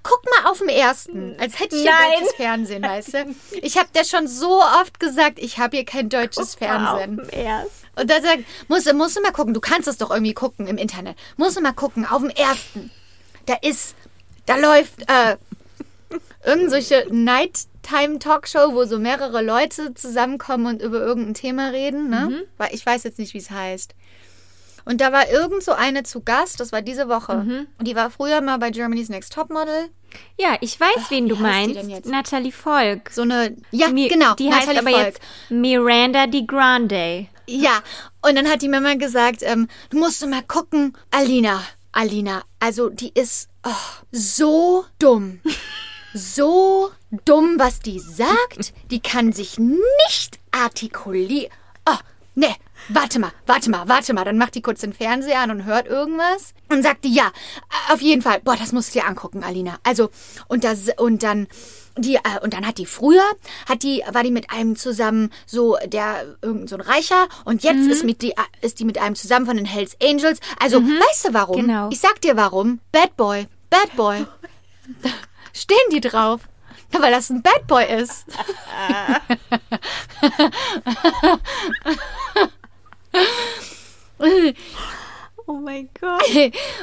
[0.04, 2.12] guck mal auf den ersten, als hätte ich hier Nein.
[2.20, 3.36] deutsches Fernsehen, weißt du?
[3.62, 7.22] Ich habe dir schon so oft gesagt, ich habe hier kein deutsches Fernsehen.
[7.32, 7.72] Erst.
[7.96, 10.68] Und dann sagt, musst, du- musst du mal gucken, du kannst es doch irgendwie gucken
[10.68, 11.16] im Internet.
[11.38, 12.92] Musst du mal gucken, auf dem ersten.
[13.46, 13.96] Da ist,
[14.46, 15.38] da läuft, äh,
[16.46, 22.10] irgend solche Nighttime-Talkshow, wo so mehrere Leute zusammenkommen und über irgendein Thema reden.
[22.10, 22.44] Ne?
[22.58, 23.94] Weil Ich weiß jetzt nicht, wie es heißt.
[24.86, 27.66] Und da war irgend so eine zu Gast, das war diese Woche.
[27.78, 29.90] Und die war früher mal bei Germany's Next Topmodel.
[30.38, 32.06] Ja, ich weiß, wen du heißt meinst.
[32.06, 33.10] Natalie Volk.
[33.12, 35.06] So eine, ja, Mi- genau, Die heißt Natalie aber Volk.
[35.06, 37.28] jetzt Miranda Di Grande.
[37.48, 37.82] Ja,
[38.22, 41.62] und dann hat die Mama gesagt, ähm, du musst mal gucken, Alina,
[41.92, 43.72] Alina, also die ist oh,
[44.12, 45.40] so dumm.
[46.16, 46.92] So
[47.26, 48.72] dumm, was die sagt.
[48.92, 51.52] Die kann sich nicht artikulieren.
[51.90, 51.98] Oh,
[52.36, 52.56] ne,
[52.90, 54.26] warte mal, warte mal, warte mal.
[54.26, 56.54] Dann macht die kurz den Fernseher an und hört irgendwas.
[56.70, 57.32] Und sagt die, ja,
[57.92, 59.78] auf jeden Fall, boah, das musst du dir angucken, Alina.
[59.84, 60.10] Also,
[60.48, 61.48] und, das, und dann...
[61.96, 63.22] Die, äh, und dann hat die früher,
[63.70, 67.86] hat die, war die mit einem zusammen, so der, irgend so ein Reicher, und jetzt
[67.86, 70.40] ist, mit die, äh, ist die mit einem zusammen von den Hells Angels.
[70.60, 71.62] Also, weißt du warum?
[71.62, 71.90] Genau.
[71.92, 72.80] Ich sag dir warum.
[72.92, 73.48] Bad Boy.
[73.70, 74.26] Bad Boy.
[75.54, 76.42] Stehen die drauf?
[76.92, 78.26] Ja, weil das ein Bad Boy ist.
[85.46, 86.24] Oh mein Gott.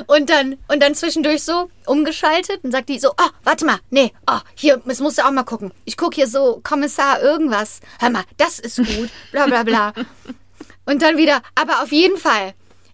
[0.06, 4.12] Und dann, und dann zwischendurch so umgeschaltet und sagt die so, oh, warte mal, nee,
[4.30, 5.72] oh, hier, das musst du auch mal gucken.
[5.86, 7.80] Ich gucke hier so Kommissar irgendwas.
[7.98, 9.92] Hör mal, das ist gut, bla bla bla.
[10.84, 12.52] Und dann wieder, aber auf jeden Fall,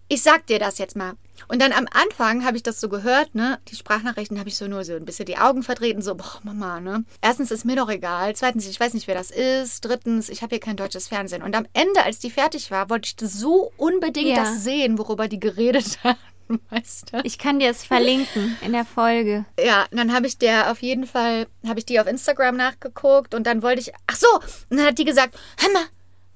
[0.09, 1.15] ich sag dir das jetzt mal.
[1.49, 3.59] Und dann am Anfang habe ich das so gehört, ne?
[3.69, 6.41] Die Sprachnachrichten habe ich so nur so ein bisschen die Augen verdreht und so, boah,
[6.43, 7.05] Mama, ne?
[7.23, 8.35] Erstens ist mir doch egal.
[8.37, 9.85] Zweitens, ich weiß nicht, wer das ist.
[9.85, 11.43] Drittens, ich habe hier kein deutsches Fernsehen.
[11.43, 14.37] Und am Ende, als die fertig war, wollte ich so unbedingt Ja.
[14.45, 16.17] das sehen, worüber die geredet hat.
[16.71, 17.21] Weißt du?
[17.25, 19.45] Ich kann dir es verlinken in der Folge.
[19.59, 23.49] Ja, dann habe ich der auf jeden Fall, habe ich die auf Instagram nachgeguckt und
[23.49, 24.29] dann wollte ich, ach so,
[24.71, 25.83] und dann hat die gesagt, hör mal,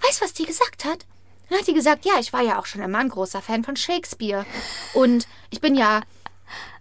[0.05, 1.07] weißt du, was die gesagt hat?
[1.51, 3.77] Dann hat die gesagt, ja, ich war ja auch schon immer ein großer Fan von
[3.77, 4.47] Shakespeare
[4.95, 6.01] und ich bin ja,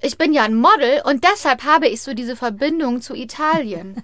[0.02, 4.04] ich bin ja ein Model und deshalb habe ich so diese Verbindung zu Italien.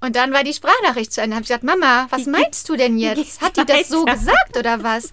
[0.00, 1.34] Und dann war die Sprachnachricht zu Ende.
[1.34, 3.40] Habe ich gesagt, Mama, was meinst du denn jetzt?
[3.40, 5.10] Hat die das so gesagt oder was?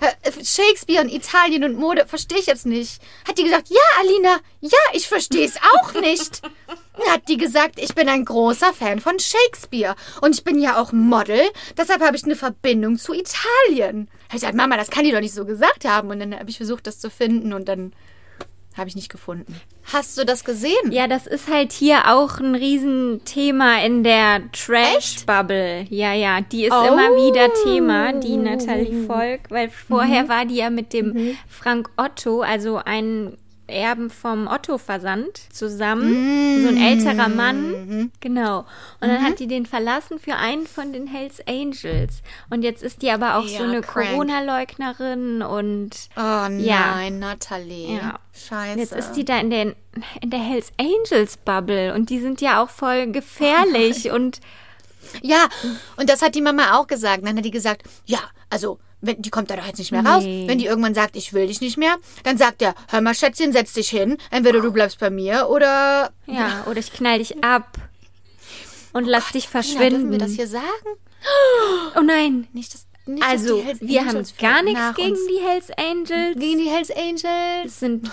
[0.00, 3.00] Äh, Shakespeare und Italien und Mode verstehe ich jetzt nicht.
[3.26, 6.42] Hat die gesagt, ja, Alina, ja, ich verstehe es auch nicht.
[7.08, 10.92] Hat die gesagt, ich bin ein großer Fan von Shakespeare und ich bin ja auch
[10.92, 11.40] Model,
[11.76, 14.08] deshalb habe ich eine Verbindung zu Italien.
[14.24, 16.10] Hab ich gesagt, Mama, das kann die doch nicht so gesagt haben.
[16.10, 17.92] Und dann habe ich versucht, das zu finden und dann
[18.78, 19.54] habe ich nicht gefunden.
[19.92, 20.90] Hast du das gesehen?
[20.90, 25.86] Ja, das ist halt hier auch ein Riesenthema in der Trash-Bubble.
[25.90, 26.86] Ja, ja, die ist Oh.
[26.86, 30.28] immer wieder Thema, die Nathalie Volk, weil vorher Mhm.
[30.28, 33.36] war die ja mit dem Frank Otto, also ein
[33.68, 36.62] Erben vom Otto-Versand zusammen.
[36.62, 37.36] So ein älterer Mhm.
[37.36, 38.12] Mann.
[38.20, 38.60] Genau.
[39.00, 42.22] Und dann hat die den verlassen für einen von den Hells Angels.
[42.50, 43.80] Und jetzt ist die aber auch Ja, so eine.
[43.82, 47.10] Corona-Leugnerin und Oh nein, Ja.
[47.10, 47.96] Nathalie.
[47.96, 48.18] Ja.
[48.32, 48.78] Scheiße.
[48.78, 49.62] Jetzt ist die da in der,
[50.20, 54.40] in der Hells Angels Bubble und die sind ja auch voll gefährlich und
[55.22, 55.48] Ja,
[55.96, 57.26] und das hat die Mama auch gesagt.
[57.26, 58.18] Dann hat die gesagt, ja,
[58.50, 60.24] also, wenn, die kommt da doch jetzt nicht mehr raus.
[60.24, 60.44] Nee.
[60.48, 63.52] Wenn die irgendwann sagt, ich will dich nicht mehr, dann sagt er, hör mal, Schätzchen,
[63.52, 64.16] setz dich hin.
[64.30, 66.12] Entweder du bleibst bei mir oder...
[66.26, 67.76] ja, oder ich knall dich ab
[68.92, 70.10] und lass dich Tina, dürfen verschwinden.
[70.10, 70.64] wir das hier sagen?
[71.96, 72.46] Oh nein.
[72.52, 76.38] Nicht, dass, nicht, Also, wir haben gar nichts gegen uns- die Hells Angels.
[76.38, 77.64] gegen die Hells Angels.
[77.64, 78.10] Das sind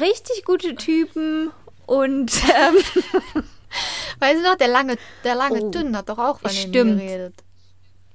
[0.00, 1.50] richtig gute Typen
[1.86, 3.44] und ähm,
[4.18, 5.70] Weißt du noch, der lange, der lange Oh.
[5.70, 6.98] Dünn hat doch auch von Stimmt.
[7.00, 7.34] geredet.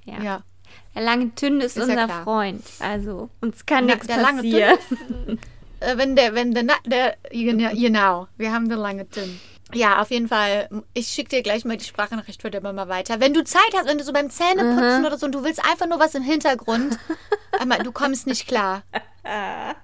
[0.04, 0.20] ja.
[0.22, 0.42] Ja.
[0.94, 2.24] Der lange Tünn ist, Ist ja unser klar.
[2.24, 2.62] Freund.
[2.80, 4.78] Also, uns kann nichts der lange passieren.
[5.82, 9.40] Äh, wenn der, wenn der, der, genau, wir haben den lange Tim.
[9.74, 10.68] Ja, auf jeden Fall.
[10.94, 13.20] Ich schicke dir gleich mal die Sprachnachricht für der Mama weiter.
[13.20, 15.86] Wenn du Zeit hast, wenn du so beim Zähneputzen oder so und du willst einfach
[15.88, 16.98] nur was im Hintergrund,
[17.60, 18.82] aber du kommst nicht klar.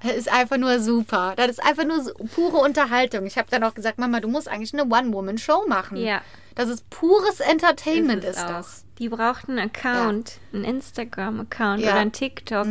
[0.02, 1.34] Das ist einfach nur super.
[1.36, 3.24] Das ist einfach nur so pure Unterhaltung.
[3.24, 5.96] Ich habe dann auch gesagt, Mama, du musst eigentlich eine One-Woman-Show machen.
[5.96, 6.22] Ja.
[6.56, 8.48] Das ist pures Entertainment, ist, auch.
[8.48, 8.84] das.
[8.98, 11.90] Die braucht einen Account, einen Instagram-Account Ja.
[11.92, 12.66] oder einen TikTok.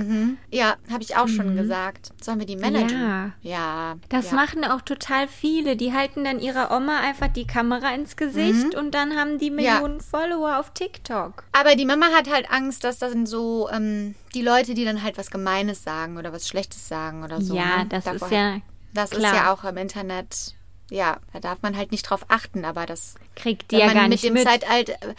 [0.51, 2.09] Ja, habe ich auch schon gesagt.
[2.21, 2.99] Sollen wir die managen?
[3.01, 3.31] Ja.
[3.41, 3.95] Ja.
[4.09, 4.35] Das ja.
[4.35, 5.75] machen auch total viele.
[5.77, 9.59] Die halten dann ihrer Oma einfach die Kamera ins Gesicht und dann haben die Mhm.
[9.59, 9.73] Ja.
[9.75, 11.43] Millionen Follower auf TikTok.
[11.53, 15.01] Aber die Mama hat halt Angst, dass das sind so ähm, die Leute, die dann
[15.03, 17.55] halt was Gemeines sagen oder was Schlechtes sagen oder so.
[17.55, 17.85] ja, ne?
[17.89, 18.57] das Davor- ist ja
[18.93, 19.31] Das klar.
[19.31, 20.55] ist ja auch im Internet.
[20.89, 23.15] Ja, da darf man halt nicht drauf achten, aber das.
[23.35, 24.43] kriegt die ja gar mit nicht dem mit.
[24.47, 24.93] Zeitalter.
[24.93, 25.13] äh,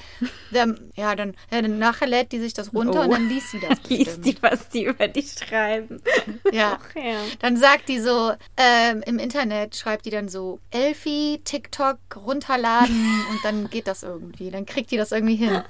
[0.50, 3.04] Dann, ja, dann, ja, dann nachher lädt die sich das runter Oh.
[3.04, 3.78] und dann liest sie das.
[3.90, 4.24] Liest bestimmt.
[4.26, 6.00] die, was die über dich schreiben.
[6.52, 6.78] Ja.
[6.82, 7.18] Ach, ja.
[7.40, 13.44] Dann sagt die so, ähm, im Internet schreibt die dann so, Elfi, TikTok runterladen und
[13.44, 14.50] dann geht das irgendwie.
[14.50, 15.62] Dann kriegt die das irgendwie hin.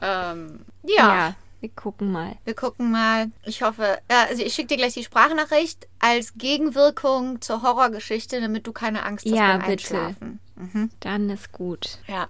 [0.00, 0.94] ähm, ja.
[1.28, 1.34] Ja.
[1.60, 2.36] Wir gucken mal.
[2.44, 3.30] Wir gucken mal.
[3.44, 8.66] Ich hoffe, ja, also ich schicke dir gleich die Sprachnachricht als Gegenwirkung zur Horrorgeschichte, damit
[8.66, 9.72] du keine Angst hast Ja, beim bitte.
[9.72, 10.40] Einschlafen.
[10.54, 10.90] Mhm.
[11.00, 11.98] Dann ist gut.
[12.06, 12.28] Ja.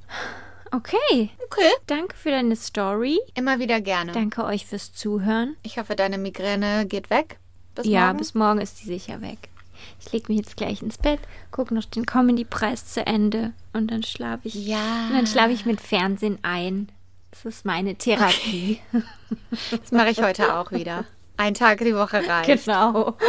[0.70, 1.30] Okay.
[1.46, 1.70] Okay.
[1.86, 3.18] Danke für deine Story.
[3.34, 4.12] Immer wieder gerne.
[4.12, 5.56] Danke euch fürs Zuhören.
[5.62, 7.38] Ich hoffe, deine Migräne geht weg.
[7.74, 8.18] Bis ja, morgen.
[8.18, 9.48] bis morgen ist die sicher weg.
[10.00, 14.02] Ich lege mich jetzt gleich ins Bett, gucke noch den Comedy-Preis zu Ende und dann
[14.02, 14.54] schlafe ich.
[14.66, 15.06] Ja.
[15.08, 16.88] Und dann schlafe ich mit Fernsehen ein.
[17.30, 18.80] Das ist meine Therapie.
[19.70, 21.04] Das mache ich heute auch wieder.
[21.36, 22.64] Ein Tag die Woche reicht.
[22.64, 23.16] Genau.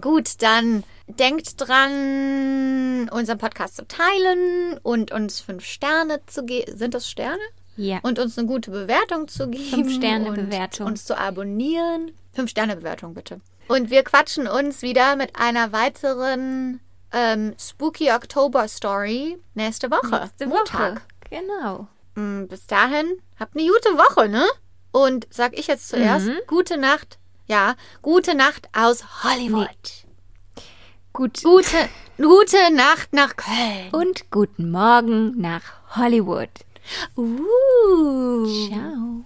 [0.00, 6.76] Gut, dann denkt dran, unseren Podcast zu teilen und uns fünf Sterne zu geben.
[6.76, 7.42] Sind das Sterne?
[7.76, 7.98] Ja.
[8.02, 9.64] Und uns eine gute Bewertung zu geben.
[9.64, 10.86] Fünf-Sterne-Bewertung.
[10.86, 12.12] Und uns zu abonnieren.
[12.32, 13.40] Fünf-Sterne-Bewertung, bitte.
[13.68, 16.80] Und wir quatschen uns wieder mit einer weiteren
[17.12, 20.20] ähm, Spooky Oktober Story nächste Woche.
[20.20, 20.94] Nächste Montag.
[20.96, 21.02] Woche.
[21.30, 21.86] Genau.
[22.14, 24.46] Mm, Bis dahin, habt eine gute Woche, ne?
[24.92, 26.38] Und sag ich jetzt zuerst, Mhm.
[26.46, 27.18] gute Nacht.
[27.46, 29.68] Ja, gute Nacht aus Hollywood.
[31.12, 31.42] Gut.
[31.42, 33.90] Gute, gute Nacht nach Köln.
[33.92, 35.62] Und guten Morgen nach
[35.96, 36.48] Hollywood.
[37.16, 38.46] Uh.
[38.68, 39.24] Ciao.